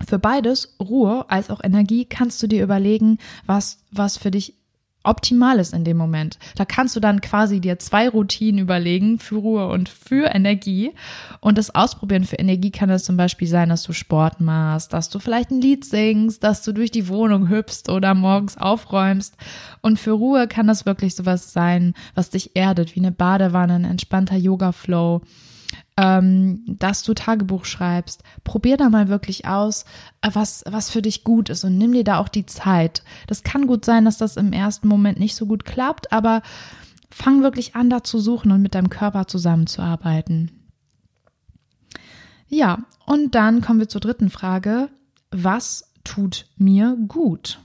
Für 0.07 0.19
beides, 0.19 0.77
Ruhe 0.79 1.25
als 1.31 1.49
auch 1.49 1.65
Energie, 1.65 2.05
kannst 2.05 2.43
du 2.43 2.49
dir 2.49 2.63
überlegen, 2.63 3.17
was, 3.47 3.79
was 3.91 4.19
für 4.19 4.31
dich 4.31 4.55
optimal 5.05 5.59
ist 5.59 5.73
in 5.73 5.85
dem 5.85 5.97
Moment. 5.97 6.39
Da 6.57 6.65
kannst 6.65 6.97
du 6.97 7.01
dann 7.01 7.21
quasi 7.21 7.61
dir 7.61 7.79
zwei 7.79 8.09
Routinen 8.09 8.61
überlegen 8.61 9.19
für 9.19 9.37
Ruhe 9.37 9.69
und 9.69 9.89
für 9.89 10.35
Energie. 10.35 10.93
Und 11.41 11.59
das 11.59 11.75
Ausprobieren 11.75 12.25
für 12.25 12.37
Energie 12.37 12.71
kann 12.71 12.91
es 12.91 13.05
zum 13.05 13.17
Beispiel 13.17 13.49
sein, 13.49 13.69
dass 13.69 13.83
du 13.83 13.93
Sport 13.93 14.41
machst, 14.41 14.93
dass 14.93 15.09
du 15.09 15.19
vielleicht 15.19 15.51
ein 15.51 15.61
Lied 15.61 15.85
singst, 15.85 16.45
dass 16.45 16.63
du 16.63 16.73
durch 16.73 16.91
die 16.91 17.09
Wohnung 17.09 17.49
hüpfst 17.49 17.89
oder 17.89 18.15
morgens 18.15 18.57
aufräumst. 18.57 19.37
Und 19.81 19.99
für 19.99 20.13
Ruhe 20.13 20.47
kann 20.49 20.67
das 20.67 20.87
wirklich 20.87 21.15
sowas 21.15 21.53
sein, 21.53 21.95
was 22.15 22.31
dich 22.31 22.55
erdet, 22.55 22.95
wie 22.95 23.01
eine 23.01 23.13
Badewanne, 23.13 23.75
ein 23.75 23.85
entspannter 23.85 24.37
Yoga-Flow 24.37 25.23
ähm, 26.03 26.65
dass 26.67 27.05
du 27.05 27.15
Tagebuch 27.15 27.65
schreibst. 27.65 28.25
Probier 28.43 28.77
da 28.77 28.91
mal 28.91 29.09
wirklich 29.09 29.47
aus, 29.47 29.85
äh, 30.21 30.31
was, 30.33 30.65
was 30.69 30.91
für 30.91 31.01
dich 31.01 31.23
gut 31.23 31.49
ist 31.49 31.63
und 31.63 31.79
nimm 31.79 31.93
dir 31.93 32.03
da 32.03 32.19
auch 32.19 32.29
die 32.29 32.45
Zeit. 32.45 33.05
Das 33.29 33.45
kann 33.45 33.69
gut 33.69 33.85
sein, 33.85 34.05
dass 34.05 34.19
das 34.19 34.37
im 34.37 34.53
ersten 34.53 34.89
Moment 34.89 35.21
nicht 35.21 35.37
so 35.37 35.47
gut 35.47 35.65
klappt, 35.65 36.13
aber 36.13 36.43
fang 37.09 37.45
wirklich 37.45 37.77
an, 37.77 37.89
da 37.89 38.03
zu 38.03 38.19
suchen 38.19 38.51
und 38.51 38.63
mit 38.63 38.75
deinem 38.75 38.91
Körper 38.91 39.29
zusammenzuarbeiten. 39.29 40.51
Ja, 42.49 42.79
und 43.07 43.37
dann 43.37 43.61
kommen 43.61 43.79
wir 43.79 43.89
zur 43.89 44.01
dritten 44.01 44.29
Frage. 44.29 44.89
Was 45.31 45.93
tut 46.03 46.47
mir 46.57 46.97
gut? 47.07 47.61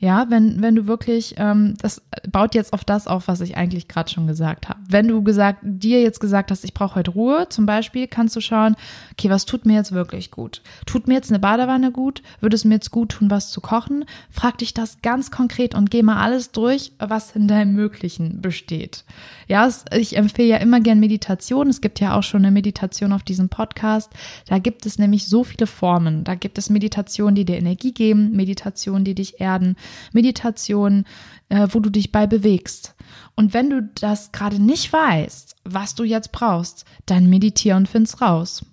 Ja, 0.00 0.26
wenn, 0.28 0.62
wenn 0.62 0.76
du 0.76 0.86
wirklich, 0.86 1.34
ähm, 1.38 1.74
das 1.82 2.02
baut 2.30 2.54
jetzt 2.54 2.72
auf 2.72 2.84
das 2.84 3.08
auf, 3.08 3.26
was 3.26 3.40
ich 3.40 3.56
eigentlich 3.56 3.88
gerade 3.88 4.08
schon 4.08 4.28
gesagt 4.28 4.68
habe. 4.68 4.78
Wenn 4.88 5.08
du 5.08 5.22
gesagt, 5.22 5.58
dir 5.62 6.00
jetzt 6.00 6.20
gesagt 6.20 6.52
hast, 6.52 6.62
ich 6.62 6.72
brauche 6.72 6.94
heute 6.94 7.10
Ruhe, 7.10 7.48
zum 7.48 7.66
Beispiel, 7.66 8.06
kannst 8.06 8.36
du 8.36 8.40
schauen, 8.40 8.76
okay, 9.12 9.28
was 9.28 9.44
tut 9.44 9.66
mir 9.66 9.74
jetzt 9.74 9.90
wirklich 9.90 10.30
gut? 10.30 10.62
Tut 10.86 11.08
mir 11.08 11.14
jetzt 11.14 11.30
eine 11.30 11.40
Badewanne 11.40 11.90
gut? 11.90 12.22
Würde 12.40 12.54
es 12.54 12.64
mir 12.64 12.74
jetzt 12.74 12.92
gut 12.92 13.10
tun, 13.10 13.28
was 13.28 13.50
zu 13.50 13.60
kochen? 13.60 14.04
Frag 14.30 14.58
dich 14.58 14.72
das 14.72 15.02
ganz 15.02 15.32
konkret 15.32 15.74
und 15.74 15.90
geh 15.90 16.04
mal 16.04 16.22
alles 16.22 16.52
durch, 16.52 16.92
was 17.00 17.34
in 17.34 17.48
deinem 17.48 17.72
Möglichen 17.72 18.40
besteht. 18.40 19.04
Ja, 19.48 19.68
ich 19.92 20.16
empfehle 20.16 20.48
ja 20.48 20.56
immer 20.58 20.80
gern 20.80 21.00
Meditation. 21.00 21.68
Es 21.68 21.80
gibt 21.80 21.98
ja 21.98 22.16
auch 22.16 22.22
schon 22.22 22.44
eine 22.44 22.52
Meditation 22.52 23.12
auf 23.12 23.24
diesem 23.24 23.48
Podcast. 23.48 24.12
Da 24.46 24.58
gibt 24.58 24.86
es 24.86 24.98
nämlich 24.98 25.26
so 25.26 25.42
viele 25.42 25.66
Formen. 25.66 26.22
Da 26.22 26.36
gibt 26.36 26.58
es 26.58 26.70
Meditationen, 26.70 27.34
die 27.34 27.44
dir 27.44 27.56
Energie 27.56 27.92
geben, 27.92 28.36
Meditationen, 28.36 29.04
die 29.04 29.14
dich 29.14 29.40
erden, 29.40 29.76
Meditation, 30.12 31.04
äh, 31.48 31.68
wo 31.70 31.80
du 31.80 31.90
dich 31.90 32.12
bei 32.12 32.26
bewegst. 32.26 32.94
Und 33.34 33.54
wenn 33.54 33.70
du 33.70 33.82
das 34.00 34.32
gerade 34.32 34.60
nicht 34.60 34.92
weißt, 34.92 35.56
was 35.64 35.94
du 35.94 36.04
jetzt 36.04 36.32
brauchst, 36.32 36.84
dann 37.06 37.30
meditiere 37.30 37.76
und 37.76 37.88
find's 37.88 38.20
raus. 38.20 38.64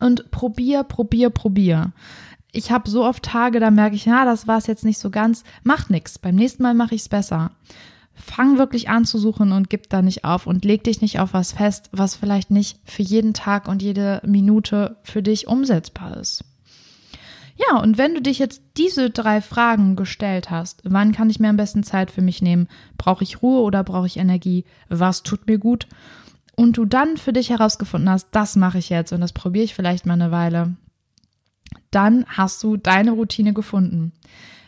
Und 0.00 0.30
probier, 0.30 0.84
probier, 0.84 1.30
probier. 1.30 1.92
Ich 2.52 2.70
habe 2.70 2.88
so 2.88 3.04
oft 3.04 3.22
Tage, 3.22 3.60
da 3.60 3.70
merke 3.70 3.96
ich, 3.96 4.06
ja, 4.06 4.24
das 4.24 4.46
war 4.46 4.58
es 4.58 4.66
jetzt 4.66 4.84
nicht 4.84 4.98
so 4.98 5.10
ganz. 5.10 5.44
Macht 5.64 5.90
nichts. 5.90 6.18
Beim 6.18 6.34
nächsten 6.34 6.62
Mal 6.62 6.74
mache 6.74 6.94
ich 6.94 7.02
es 7.02 7.08
besser. 7.08 7.50
Fang 8.14 8.58
wirklich 8.58 8.88
an 8.88 9.04
zu 9.04 9.18
suchen 9.18 9.52
und 9.52 9.70
gib 9.70 9.88
da 9.90 10.02
nicht 10.02 10.24
auf 10.24 10.46
und 10.46 10.64
leg 10.64 10.82
dich 10.82 11.00
nicht 11.00 11.20
auf 11.20 11.34
was 11.34 11.52
fest, 11.52 11.88
was 11.92 12.16
vielleicht 12.16 12.50
nicht 12.50 12.80
für 12.84 13.02
jeden 13.02 13.32
Tag 13.32 13.68
und 13.68 13.82
jede 13.82 14.20
Minute 14.24 14.96
für 15.02 15.22
dich 15.22 15.46
umsetzbar 15.46 16.16
ist. 16.16 16.44
Ja, 17.58 17.80
und 17.80 17.98
wenn 17.98 18.14
du 18.14 18.22
dich 18.22 18.38
jetzt 18.38 18.62
diese 18.76 19.10
drei 19.10 19.40
Fragen 19.40 19.96
gestellt 19.96 20.48
hast, 20.48 20.80
wann 20.84 21.12
kann 21.12 21.28
ich 21.28 21.40
mir 21.40 21.48
am 21.48 21.56
besten 21.56 21.82
Zeit 21.82 22.10
für 22.10 22.22
mich 22.22 22.40
nehmen? 22.40 22.68
Brauche 22.96 23.24
ich 23.24 23.42
Ruhe 23.42 23.62
oder 23.62 23.82
brauche 23.82 24.06
ich 24.06 24.16
Energie? 24.16 24.64
Was 24.88 25.24
tut 25.24 25.46
mir 25.48 25.58
gut? 25.58 25.88
Und 26.54 26.76
du 26.76 26.84
dann 26.84 27.16
für 27.16 27.32
dich 27.32 27.50
herausgefunden 27.50 28.08
hast, 28.08 28.28
das 28.30 28.54
mache 28.54 28.78
ich 28.78 28.90
jetzt 28.90 29.12
und 29.12 29.20
das 29.20 29.32
probiere 29.32 29.64
ich 29.64 29.74
vielleicht 29.74 30.06
mal 30.06 30.14
eine 30.14 30.30
Weile, 30.30 30.76
dann 31.90 32.24
hast 32.28 32.62
du 32.62 32.76
deine 32.76 33.12
Routine 33.12 33.52
gefunden. 33.52 34.12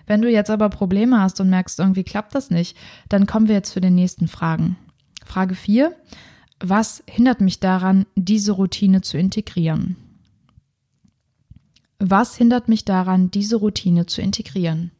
Wenn 0.07 0.22
du 0.22 0.31
jetzt 0.31 0.50
aber 0.50 0.68
Probleme 0.68 1.20
hast 1.20 1.40
und 1.40 1.50
merkst, 1.50 1.79
irgendwie 1.79 2.05
klappt 2.05 2.35
das 2.35 2.50
nicht, 2.50 2.76
dann 3.09 3.26
kommen 3.26 3.46
wir 3.46 3.55
jetzt 3.55 3.72
zu 3.72 3.81
den 3.81 3.94
nächsten 3.94 4.26
Fragen. 4.26 4.76
Frage 5.24 5.55
4. 5.55 5.94
Was 6.59 7.05
hindert 7.07 7.40
mich 7.40 7.61
daran, 7.61 8.07
diese 8.16 8.53
Routine 8.53 9.03
zu 9.03 9.16
integrieren? 9.16 9.96
Was 12.00 12.34
hindert 12.34 12.68
mich 12.68 12.86
daran, 12.86 13.30
diese 13.30 13.56
Routine 13.56 14.06
zu 14.06 14.22
integrieren? 14.22 14.90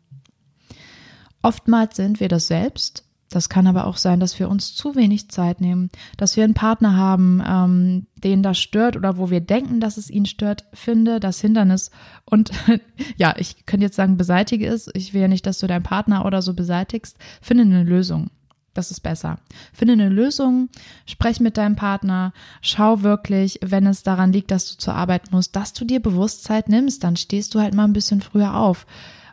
Oftmals 1.42 1.96
sind 1.96 2.20
wir 2.20 2.28
das 2.28 2.46
selbst. 2.46 3.04
Das 3.30 3.48
kann 3.48 3.66
aber 3.68 3.86
auch 3.86 3.96
sein, 3.96 4.18
dass 4.20 4.38
wir 4.40 4.50
uns 4.50 4.74
zu 4.74 4.96
wenig 4.96 5.30
Zeit 5.30 5.60
nehmen, 5.60 5.88
dass 6.16 6.36
wir 6.36 6.44
einen 6.44 6.54
Partner 6.54 6.96
haben, 6.96 7.42
ähm, 7.46 8.06
den 8.16 8.42
das 8.42 8.58
stört 8.58 8.96
oder 8.96 9.16
wo 9.16 9.30
wir 9.30 9.40
denken, 9.40 9.80
dass 9.80 9.96
es 9.96 10.10
ihn 10.10 10.26
stört. 10.26 10.64
Finde 10.74 11.20
das 11.20 11.40
Hindernis 11.40 11.90
und 12.24 12.50
ja, 13.16 13.34
ich 13.38 13.66
könnte 13.66 13.86
jetzt 13.86 13.96
sagen, 13.96 14.16
beseitige 14.16 14.66
es. 14.66 14.90
Ich 14.94 15.14
will 15.14 15.22
ja 15.22 15.28
nicht, 15.28 15.46
dass 15.46 15.60
du 15.60 15.68
deinen 15.68 15.84
Partner 15.84 16.26
oder 16.26 16.42
so 16.42 16.54
beseitigst. 16.54 17.16
Finde 17.40 17.62
eine 17.64 17.84
Lösung. 17.84 18.30
Das 18.74 18.90
ist 18.90 19.00
besser. 19.00 19.38
Finde 19.72 19.94
eine 19.94 20.09
Lösung, 20.09 20.68
sprech 21.04 21.40
mit 21.40 21.56
deinem 21.56 21.74
Partner, 21.74 22.33
schau 22.62 23.02
wirklich, 23.02 23.59
wenn 23.62 23.87
es 23.87 24.04
daran 24.04 24.33
liegt, 24.33 24.50
dass 24.50 24.70
du 24.70 24.78
zur 24.78 24.94
Arbeit 24.94 25.33
musst, 25.33 25.56
dass 25.56 25.72
du 25.72 25.85
dir 25.85 26.00
Bewusstsein 26.00 26.62
nimmst, 26.68 27.02
dann 27.02 27.16
stehst 27.16 27.54
du 27.54 27.61
halt 27.61 27.74
mal 27.74 27.85
ein 27.85 27.92
bisschen 27.92 28.20
früher 28.20 28.56
auf. 28.56 28.87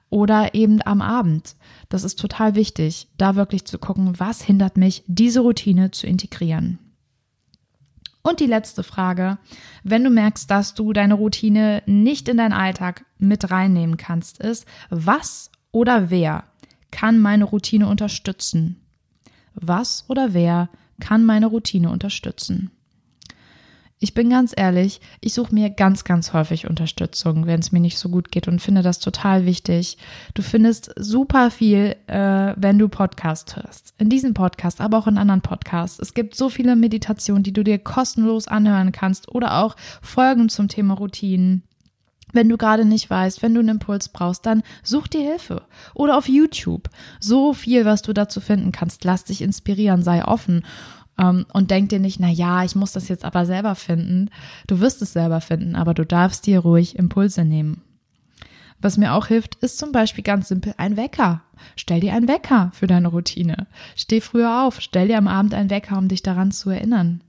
Oder 0.09 0.55
eben 0.55 0.81
am 0.85 1.01
Abend. 1.01 1.55
Das 1.89 2.03
ist 2.03 2.17
total 2.17 2.55
wichtig, 2.55 3.09
da 3.17 3.35
wirklich 3.35 3.65
zu 3.65 3.77
gucken, 3.77 4.19
was 4.19 4.41
hindert 4.41 4.77
mich, 4.77 5.03
diese 5.05 5.41
Routine 5.41 5.91
zu 5.91 6.07
integrieren. 6.07 6.79
Und 8.23 8.39
die 8.39 8.45
letzte 8.45 8.83
Frage, 8.83 9.37
wenn 9.83 10.03
du 10.03 10.09
merkst, 10.09 10.49
dass 10.49 10.73
du 10.73 10.91
deine 10.91 11.13
Routine 11.13 11.83
nicht 11.85 12.27
in 12.27 12.37
deinen 12.37 12.53
Alltag 12.53 13.05
mit 13.17 13.51
reinnehmen 13.51 13.95
kannst, 13.95 14.39
ist, 14.39 14.65
was 14.89 15.49
oder 15.71 16.09
wer 16.09 16.43
kann 16.91 17.19
meine 17.19 17.45
Routine 17.45 17.87
unterstützen? 17.87 18.81
Was 19.59 20.05
oder 20.07 20.33
wer 20.33 20.69
kann 20.99 21.25
meine 21.25 21.47
Routine 21.47 21.89
unterstützen? 21.89 22.71
Ich 23.99 24.13
bin 24.13 24.29
ganz 24.29 24.53
ehrlich, 24.55 25.01
ich 25.21 25.33
suche 25.33 25.55
mir 25.55 25.71
ganz, 25.71 26.03
ganz 26.03 26.31
häufig 26.31 26.69
Unterstützung, 26.69 27.47
wenn 27.47 27.59
es 27.59 27.71
mir 27.71 27.79
nicht 27.79 27.97
so 27.97 28.09
gut 28.09 28.31
geht 28.31 28.47
und 28.47 28.61
finde 28.61 28.83
das 28.83 28.99
total 28.99 29.47
wichtig. 29.47 29.97
Du 30.35 30.43
findest 30.43 30.93
super 30.97 31.49
viel, 31.49 31.95
äh, 32.05 32.53
wenn 32.55 32.77
du 32.77 32.89
Podcast 32.89 33.55
hörst. 33.55 33.95
In 33.97 34.09
diesem 34.09 34.35
Podcast, 34.35 34.81
aber 34.81 34.99
auch 34.99 35.07
in 35.07 35.17
anderen 35.17 35.41
Podcasts. 35.41 35.97
Es 35.97 36.13
gibt 36.13 36.35
so 36.35 36.49
viele 36.49 36.75
Meditationen, 36.75 37.41
die 37.41 37.53
du 37.53 37.63
dir 37.63 37.79
kostenlos 37.79 38.47
anhören 38.47 38.91
kannst 38.91 39.29
oder 39.29 39.63
auch 39.63 39.75
Folgen 40.03 40.49
zum 40.49 40.67
Thema 40.67 40.93
Routinen. 40.93 41.63
Wenn 42.33 42.49
du 42.49 42.57
gerade 42.57 42.85
nicht 42.85 43.09
weißt, 43.09 43.41
wenn 43.41 43.53
du 43.53 43.61
einen 43.61 43.69
Impuls 43.69 44.09
brauchst, 44.09 44.45
dann 44.45 44.63
such 44.83 45.07
dir 45.07 45.21
Hilfe. 45.21 45.63
Oder 45.93 46.17
auf 46.17 46.27
YouTube. 46.27 46.89
So 47.19 47.53
viel, 47.53 47.85
was 47.85 48.01
du 48.01 48.13
dazu 48.13 48.41
finden 48.41 48.71
kannst. 48.71 49.03
Lass 49.03 49.23
dich 49.23 49.41
inspirieren, 49.41 50.03
sei 50.03 50.25
offen. 50.25 50.63
Ähm, 51.17 51.45
und 51.53 51.71
denk 51.71 51.89
dir 51.89 51.99
nicht, 51.99 52.19
na 52.19 52.29
ja, 52.29 52.63
ich 52.63 52.75
muss 52.75 52.91
das 52.91 53.07
jetzt 53.07 53.25
aber 53.25 53.45
selber 53.45 53.75
finden. 53.75 54.29
Du 54.67 54.79
wirst 54.79 55.01
es 55.01 55.13
selber 55.13 55.41
finden, 55.41 55.75
aber 55.75 55.93
du 55.93 56.05
darfst 56.05 56.45
dir 56.45 56.59
ruhig 56.59 56.97
Impulse 56.97 57.45
nehmen. 57.45 57.81
Was 58.79 58.97
mir 58.97 59.13
auch 59.13 59.27
hilft, 59.27 59.55
ist 59.55 59.79
zum 59.79 59.91
Beispiel 59.91 60.23
ganz 60.23 60.49
simpel 60.49 60.73
ein 60.77 60.97
Wecker. 60.97 61.41
Stell 61.75 61.99
dir 61.99 62.13
einen 62.13 62.27
Wecker 62.27 62.71
für 62.73 62.85
deine 62.85 63.07
Routine. 63.07 63.65
Steh 63.95 64.21
früher 64.21 64.63
auf, 64.63 64.81
stell 64.81 65.07
dir 65.07 65.17
am 65.17 65.27
Abend 65.27 65.55
einen 65.55 65.71
Wecker, 65.71 65.97
um 65.97 66.07
dich 66.07 66.21
daran 66.21 66.51
zu 66.51 66.69
erinnern. 66.69 67.23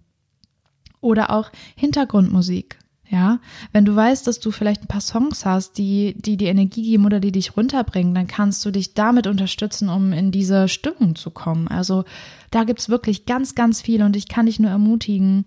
Oder 1.01 1.31
auch 1.31 1.51
Hintergrundmusik. 1.77 2.79
Ja, 3.11 3.41
wenn 3.73 3.87
du 3.87 3.97
weißt, 3.97 4.27
dass 4.27 4.39
du 4.39 4.51
vielleicht 4.51 4.83
ein 4.83 4.87
paar 4.87 5.01
Songs 5.01 5.47
hast, 5.47 5.79
die, 5.79 6.15
die 6.19 6.37
die 6.37 6.45
Energie 6.47 6.83
geben 6.83 7.07
oder 7.07 7.21
die 7.21 7.33
dich 7.33 7.57
runterbringen, 7.57 8.15
dann 8.15 8.27
kannst 8.27 8.63
du 8.67 8.71
dich 8.71 8.93
damit 8.93 9.27
unterstützen, 9.27 9.89
um 9.89 10.13
in 10.13 10.31
diese 10.31 10.69
Stimmung 10.69 11.17
zu 11.17 11.31
kommen. 11.31 11.69
Also 11.69 12.05
da 12.51 12.65
gibt's 12.65 12.91
wirklich 12.91 13.25
ganz, 13.25 13.55
ganz 13.55 13.81
viel 13.81 14.03
und 14.03 14.15
ich 14.15 14.29
kann 14.29 14.45
dich 14.45 14.61
nur 14.61 14.71
ermutigen, 14.71 15.47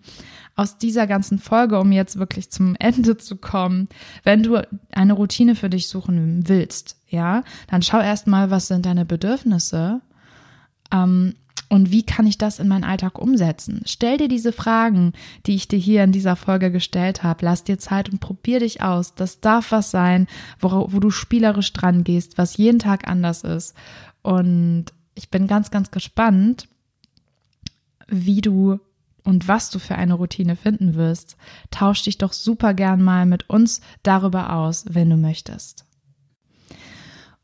aus 0.56 0.78
dieser 0.78 1.08
ganzen 1.08 1.39
Folge, 1.39 1.80
um 1.80 1.91
jetzt 1.91 2.17
wirklich 2.17 2.50
zum 2.50 2.76
Ende 2.80 3.17
zu 3.17 3.36
kommen, 3.36 3.89
wenn 4.24 4.43
du 4.43 4.67
eine 4.91 5.13
Routine 5.13 5.56
für 5.56 5.69
dich 5.69 5.88
suchen 5.88 6.47
willst, 6.47 6.97
ja, 7.10 7.43
dann 7.67 7.82
schau 7.82 8.00
erstmal, 8.00 8.50
was 8.50 8.67
sind 8.67 8.86
deine 8.86 9.06
Bedürfnisse, 9.06 10.02
ähm, 10.91 11.36
und 11.72 11.90
wie 11.90 12.04
kann 12.04 12.28
ich 12.28 12.38
das 12.38 12.60
in 12.60 12.68
meinen 12.68 12.84
Alltag 12.84 13.18
umsetzen? 13.18 13.82
Stell 13.86 14.18
dir 14.18 14.28
diese 14.28 14.52
Fragen, 14.52 15.14
die 15.46 15.56
ich 15.56 15.70
dir 15.70 15.80
hier 15.80 16.04
in 16.04 16.12
dieser 16.12 16.36
Folge 16.36 16.70
gestellt 16.70 17.24
habe. 17.24 17.46
Lass 17.46 17.64
dir 17.64 17.80
Zeit 17.80 18.10
und 18.10 18.20
probier 18.20 18.60
dich 18.60 18.82
aus. 18.82 19.16
Das 19.16 19.40
darf 19.40 19.72
was 19.72 19.90
sein, 19.90 20.28
wo, 20.60 20.92
wo 20.92 21.00
du 21.00 21.12
spielerisch 21.12 21.72
dran 21.72 22.04
gehst, 22.04 22.38
was 22.38 22.58
jeden 22.58 22.80
Tag 22.80 23.08
anders 23.08 23.46
ist. 23.46 23.74
Und 24.22 24.88
ich 25.16 25.30
bin 25.30 25.48
ganz, 25.48 25.72
ganz 25.72 25.92
gespannt, 25.92 26.68
wie 28.10 28.42
du 28.42 28.82
und 29.24 29.48
was 29.48 29.70
du 29.70 29.80
für 29.80 29.96
eine 29.96 30.16
Routine 30.16 30.58
finden 30.58 30.96
wirst. 30.96 31.38
Tausch 31.70 32.04
dich 32.04 32.18
doch 32.18 32.34
super 32.34 32.74
gern 32.74 33.02
mal 33.02 33.26
mit 33.26 33.50
uns 33.50 33.80
darüber 34.04 34.52
aus, 34.58 34.84
wenn 34.90 35.10
du 35.10 35.16
möchtest. 35.16 35.86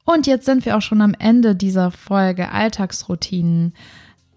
Und 0.04 0.28
jetzt 0.28 0.46
sind 0.46 0.66
wir 0.66 0.76
auch 0.76 0.82
schon 0.82 1.02
am 1.02 1.14
Ende 1.18 1.56
dieser 1.56 1.92
Folge 1.92 2.52
Alltagsroutinen. 2.52 3.74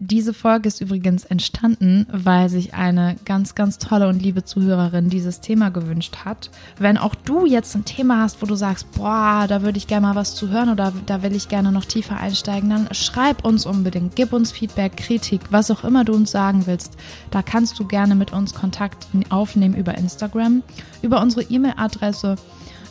Diese 0.02 0.32
Folge 0.32 0.66
ist 0.66 0.80
übrigens 0.80 1.26
entstanden, 1.26 2.06
weil 2.10 2.48
sich 2.48 2.72
eine 2.72 3.16
ganz, 3.26 3.54
ganz 3.54 3.76
tolle 3.76 4.08
und 4.08 4.22
liebe 4.22 4.42
Zuhörerin 4.42 5.10
dieses 5.10 5.42
Thema 5.42 5.68
gewünscht 5.68 6.24
hat. 6.24 6.50
Wenn 6.78 6.96
auch 6.96 7.14
du 7.14 7.44
jetzt 7.44 7.74
ein 7.74 7.84
Thema 7.84 8.22
hast, 8.22 8.40
wo 8.40 8.46
du 8.46 8.54
sagst, 8.54 8.90
boah, 8.92 9.44
da 9.46 9.60
würde 9.60 9.76
ich 9.76 9.88
gerne 9.88 10.06
mal 10.06 10.14
was 10.14 10.34
zu 10.34 10.48
hören 10.48 10.70
oder 10.70 10.94
da 11.04 11.22
will 11.22 11.36
ich 11.36 11.48
gerne 11.48 11.70
noch 11.70 11.84
tiefer 11.84 12.16
einsteigen, 12.16 12.70
dann 12.70 12.88
schreib 12.92 13.44
uns 13.44 13.66
unbedingt, 13.66 14.16
gib 14.16 14.32
uns 14.32 14.52
Feedback, 14.52 14.96
Kritik, 14.96 15.42
was 15.50 15.70
auch 15.70 15.84
immer 15.84 16.02
du 16.02 16.14
uns 16.14 16.30
sagen 16.30 16.66
willst. 16.66 16.96
Da 17.30 17.42
kannst 17.42 17.78
du 17.78 17.84
gerne 17.84 18.14
mit 18.14 18.32
uns 18.32 18.54
Kontakt 18.54 19.06
aufnehmen 19.28 19.74
über 19.74 19.98
Instagram, 19.98 20.62
über 21.02 21.20
unsere 21.20 21.42
E-Mail-Adresse 21.42 22.36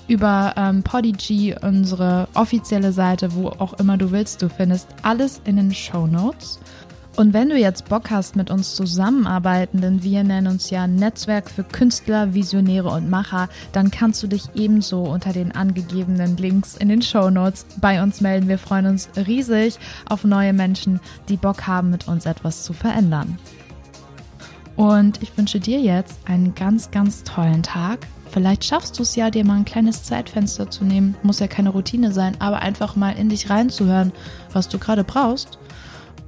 über 0.08 0.56
ähm, 0.58 0.82
Podigy, 0.82 1.56
unsere 1.62 2.28
offizielle 2.34 2.92
Seite, 2.92 3.36
wo 3.36 3.50
auch 3.50 3.74
immer 3.74 3.96
du 3.96 4.12
willst. 4.12 4.42
Du 4.42 4.50
findest 4.50 4.88
alles 5.04 5.40
in 5.46 5.56
den 5.56 5.72
Show 5.72 6.08
Notes. 6.08 6.60
Und 7.16 7.34
wenn 7.34 7.50
du 7.50 7.58
jetzt 7.58 7.90
Bock 7.90 8.12
hast, 8.12 8.36
mit 8.36 8.50
uns 8.50 8.76
zusammenarbeiten, 8.76 9.82
denn 9.82 10.04
wir 10.04 10.24
nennen 10.24 10.48
uns 10.48 10.70
ja 10.70 10.88
Netzwerk 10.88 11.50
für 11.50 11.64
Künstler, 11.64 12.34
Visionäre 12.34 12.90
und 12.90 13.10
Macher, 13.10 13.50
dann 13.74 13.92
kannst 13.92 14.24
du 14.24 14.28
dich 14.28 14.44
ebenso 14.56 15.04
unter 15.04 15.34
den 15.34 15.52
angegebenen 15.52 16.38
Links 16.38 16.78
in 16.78 16.88
den 16.88 17.02
Show 17.02 17.30
Notes 17.30 17.66
bei 17.82 18.02
uns 18.02 18.22
melden. 18.22 18.48
Wir 18.48 18.58
freuen 18.58 18.86
uns 18.86 19.10
riesig 19.16 19.78
auf 20.08 20.24
neue 20.24 20.54
Menschen, 20.54 21.02
die 21.28 21.38
Bock 21.38 21.68
haben, 21.68 21.90
mit 21.90 22.08
uns 22.08 22.26
etwas 22.26 22.64
zu 22.64 22.74
verändern. 22.74 23.38
Und 24.78 25.22
ich 25.22 25.38
wünsche 25.38 25.60
dir 25.60 25.82
jetzt 25.82 26.20
einen 26.26 26.56
ganz, 26.56 26.90
ganz 26.90 27.24
tollen 27.24 27.64
Tag. 27.64 28.08
Vielleicht 28.32 28.64
schaffst 28.64 28.98
du 28.98 29.04
es 29.04 29.18
ja, 29.18 29.30
dir 29.30 29.44
mal 29.44 29.56
ein 29.56 29.66
kleines 29.66 30.04
Zeitfenster 30.04 30.70
zu 30.70 30.86
nehmen. 30.86 31.18
Muss 31.22 31.40
ja 31.40 31.48
keine 31.48 31.72
Routine 31.72 32.14
sein, 32.14 32.38
aber 32.40 32.62
einfach 32.62 32.96
mal 32.96 33.18
in 33.18 33.28
dich 33.28 33.50
reinzuhören, 33.50 34.14
was 34.54 34.70
du 34.70 34.80
gerade 34.80 35.04
brauchst 35.04 35.60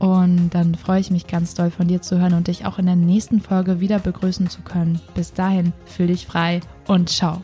und 0.01 0.49
dann 0.49 0.73
freue 0.73 0.99
ich 0.99 1.11
mich 1.11 1.27
ganz 1.27 1.53
doll 1.53 1.69
von 1.69 1.87
dir 1.87 2.01
zu 2.01 2.19
hören 2.19 2.33
und 2.33 2.47
dich 2.47 2.65
auch 2.65 2.79
in 2.79 2.87
der 2.87 2.95
nächsten 2.95 3.39
Folge 3.39 3.79
wieder 3.79 3.99
begrüßen 3.99 4.49
zu 4.49 4.63
können. 4.63 4.99
Bis 5.13 5.31
dahin, 5.31 5.73
fühl 5.85 6.07
dich 6.07 6.25
frei 6.25 6.61
und 6.87 7.09
ciao. 7.09 7.43